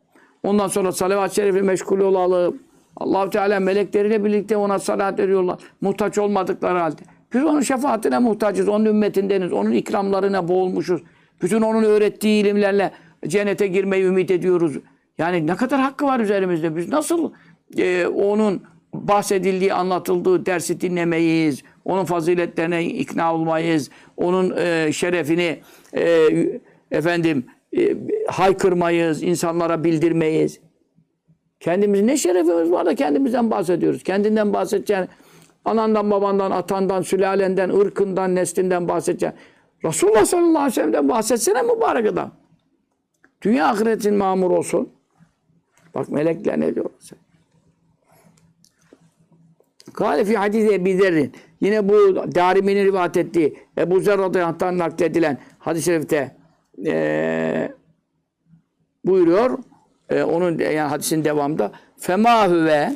[0.42, 2.58] Ondan sonra salavat-ı şerifi meşgul olalım.
[3.00, 5.58] Allah Teala melekleriyle birlikte ona salat ediyorlar.
[5.80, 7.02] Muhtaç olmadıkları halde.
[7.34, 8.68] Biz onun şefaatine muhtacız.
[8.68, 9.52] Onun ümmetindeniz.
[9.52, 11.02] Onun ikramlarına boğulmuşuz.
[11.42, 12.90] Bütün onun öğrettiği ilimlerle
[13.26, 14.78] cennete girmeyi ümit ediyoruz.
[15.18, 16.76] Yani ne kadar hakkı var üzerimizde.
[16.76, 17.32] Biz nasıl
[17.78, 18.62] e, onun
[18.94, 21.62] bahsedildiği, anlatıldığı dersi dinlemeyiz.
[21.84, 23.90] Onun faziletlerine ikna olmayız.
[24.16, 25.60] Onun e, şerefini
[25.96, 26.28] e,
[26.90, 27.44] efendim
[27.76, 27.96] e,
[28.28, 30.60] haykırmayız, insanlara bildirmeyiz.
[31.60, 34.02] Kendimiz ne şerefimiz var da kendimizden bahsediyoruz.
[34.02, 35.08] Kendinden bahsedeceğin,
[35.64, 39.34] anandan, babandan, atandan, sülalenden, ırkından, neslinden bahsedeceğin.
[39.84, 42.30] Resulullah sallallahu aleyhi ve sellem'den bahsetsene mübarek adam.
[43.42, 44.88] Dünya ahiretin mamur olsun.
[45.94, 46.90] Bak melekler ne diyor?
[49.92, 51.32] Kale fi hadis Ebi Zerrin.
[51.60, 51.92] Yine bu
[52.34, 56.36] Darimi'nin rivayet ettiği Ebu Zer radıyallahu nakledilen hadis-i şerifte
[56.86, 57.72] e,
[59.04, 59.58] buyuruyor.
[60.10, 62.92] E, onun yani hadisin devamında fema huve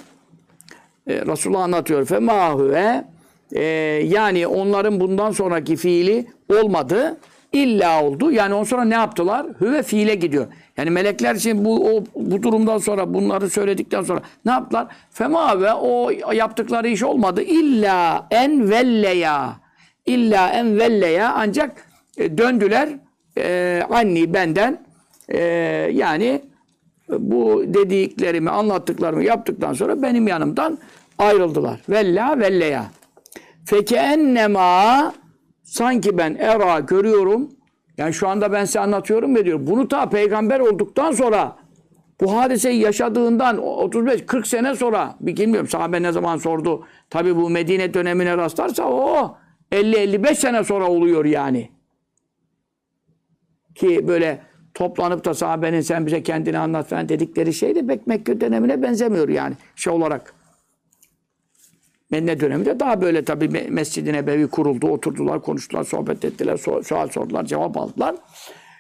[1.07, 2.05] e, Resulullah anlatıyor.
[2.05, 3.05] Fema huve
[3.53, 3.63] e,
[4.05, 7.17] yani onların bundan sonraki fiili olmadı.
[7.53, 8.33] illa oldu.
[8.33, 9.47] Yani ondan sonra ne yaptılar?
[9.61, 10.47] Hüve fiile gidiyor.
[10.77, 14.87] Yani melekler için bu o, bu durumdan sonra bunları söyledikten sonra ne yaptılar?
[15.11, 17.43] Fema ve o yaptıkları iş olmadı.
[17.43, 19.57] İlla en velleya.
[20.07, 21.87] İlla en velleya ancak
[22.19, 22.89] e, döndüler
[23.39, 24.87] e, anni benden
[25.29, 25.39] e,
[25.93, 26.41] yani
[27.09, 30.79] bu dediklerimi anlattıklarımı yaptıktan sonra benim yanımdan
[31.19, 31.81] ayrıldılar.
[31.89, 32.87] Vella velleya.
[33.65, 35.15] Feke ennema
[35.63, 37.51] sanki ben era görüyorum
[37.99, 39.67] yani şu anda ben size anlatıyorum ya diyor.
[39.67, 41.57] Bunu ta peygamber olduktan sonra
[42.21, 46.87] bu hadiseyi yaşadığından 35-40 sene sonra bir bilmiyorum sahabe ne zaman sordu.
[47.11, 49.37] Tabi bu Medine dönemine rastlarsa o
[49.73, 51.71] 50-55 sene sonra oluyor yani.
[53.75, 54.43] Ki böyle
[54.75, 59.29] toplanıp da sahabenin sen bize kendini anlat falan dedikleri şey de pek Mekke dönemine benzemiyor
[59.29, 60.35] yani şey olarak.
[62.11, 67.77] Medine döneminde daha böyle tabii Mescid-i Nebevi kuruldu, oturdular, konuştular, sohbet ettiler, sual sordular, cevap
[67.77, 68.15] aldılar.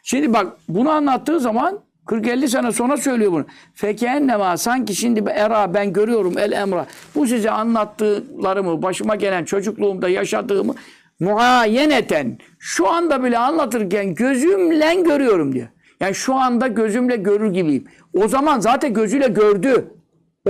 [0.02, 3.46] Şimdi bak bunu anlattığı zaman 40-50 sene sonra söylüyor bunu.
[3.74, 6.86] Fekennema sanki şimdi era ben görüyorum el emra.
[7.14, 10.74] Bu size anlattıklarımı, başıma gelen çocukluğumda yaşadığımı
[11.20, 15.68] muayeneten şu anda bile anlatırken gözümle görüyorum diyor.
[16.04, 17.84] Yani şu anda gözümle görür gibiyim.
[18.14, 19.90] O zaman zaten gözüyle gördü.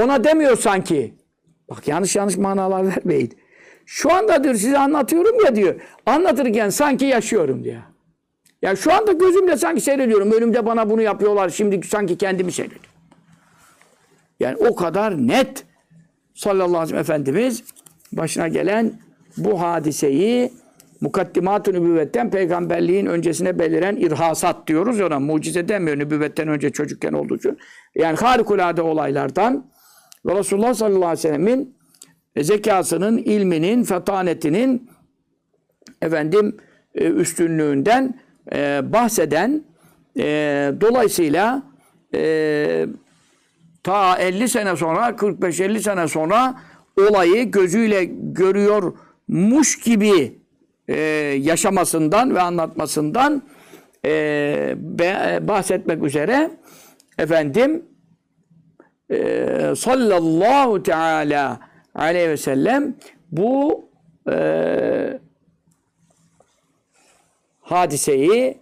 [0.01, 1.14] Ona demiyor sanki.
[1.70, 3.39] Bak yanlış yanlış manalar vermeyin.
[3.86, 5.81] Şu anda diyor size anlatıyorum ya diyor.
[6.06, 7.82] Anlatırken sanki yaşıyorum diyor.
[8.62, 10.32] Ya şu anda gözümle sanki seyrediyorum.
[10.32, 11.48] Önümde bana bunu yapıyorlar.
[11.48, 12.90] Şimdi sanki kendimi seyrediyorum.
[14.40, 15.64] Yani o kadar net
[16.35, 17.64] sallallahu aleyhi ve sellem Efendimiz
[18.12, 18.93] başına gelen
[19.36, 20.52] bu hadiseyi
[21.05, 25.20] mukaddimat-ı nübüvvetten peygamberliğin öncesine beliren irhasat diyoruz ona.
[25.20, 27.59] Mucize demiyor nübüvvetten önce çocukken olduğu için.
[27.94, 29.70] Yani harikulade olaylardan
[30.26, 31.76] ve Resulullah sallallahu aleyhi ve sellemin
[32.36, 34.90] zekasının, ilminin, fetanetinin
[36.02, 36.56] efendim
[36.94, 38.20] e, üstünlüğünden
[38.55, 39.64] e, bahseden
[40.18, 40.24] e,
[40.81, 41.62] dolayısıyla
[43.82, 46.55] ta 50 sene sonra 45-50 sene sonra
[46.97, 50.43] olayı gözüyle görüyormuş gibi
[50.89, 50.97] e,
[51.40, 53.43] yaşamasından ve anlatmasından
[54.05, 56.51] e, be- bahsetmek üzere
[57.19, 57.82] efendim
[59.11, 59.19] e,
[59.77, 61.61] sallallahu teala
[61.94, 62.94] aleyhi ve sellem
[63.32, 63.85] bu
[64.31, 65.19] e,
[67.61, 68.59] hadiseyi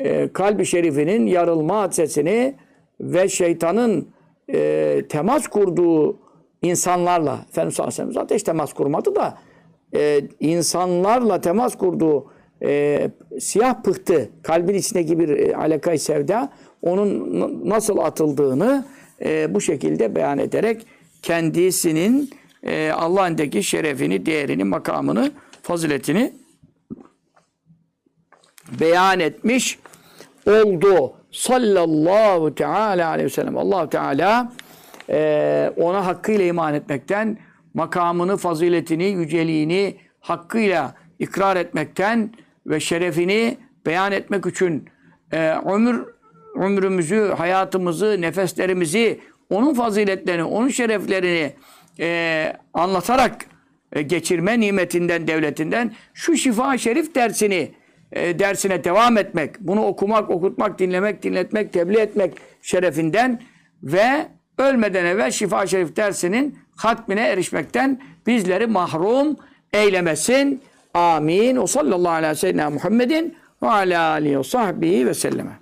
[0.00, 2.54] e, kalbi şerifinin yarılma hadisesini
[3.00, 4.08] ve şeytanın
[4.52, 6.18] e, temas kurduğu
[6.62, 9.38] insanlarla Efendimiz sallallahu zaten hiç temas kurmadı da
[9.94, 12.32] e, insanlarla temas kurduğu
[12.62, 13.10] e,
[13.40, 16.52] siyah pıhtı kalbin içindeki bir e, alakay sevda
[16.82, 18.84] onun nasıl atıldığını
[19.24, 20.86] e, bu şekilde beyan ederek
[21.22, 22.30] kendisinin
[22.62, 25.32] e, Allah'ındaki şerefini, değerini, makamını,
[25.62, 26.32] faziletini
[28.80, 29.78] beyan etmiş
[30.46, 31.12] oldu.
[31.32, 33.56] Sallallahu teala aleyhi ve sellem.
[33.56, 34.52] allah Teala
[35.10, 37.38] e, ona hakkıyla iman etmekten,
[37.74, 42.34] makamını, faziletini, yüceliğini hakkıyla ikrar etmekten
[42.66, 44.88] ve şerefini beyan etmek için
[45.32, 46.04] e, ömür
[46.56, 49.20] ömrümüzü, hayatımızı, nefeslerimizi,
[49.50, 51.52] onun faziletlerini, onun şereflerini
[52.00, 53.46] e, anlatarak
[53.92, 57.72] e, geçirme nimetinden, devletinden şu şifa şerif dersini
[58.12, 62.32] e, dersine devam etmek, bunu okumak, okutmak, dinlemek, dinletmek, tebliğ etmek
[62.62, 63.42] şerefinden
[63.82, 64.26] ve
[64.58, 69.36] ölmeden evvel şifa şerif dersinin hatmine erişmekten bizleri mahrum
[69.72, 70.62] eylemesin.
[70.94, 71.56] Amin.
[71.56, 75.61] O sallallahu aleyhi ve sellem Muhammedin ve ala alihi ve sahbihi ve selleme.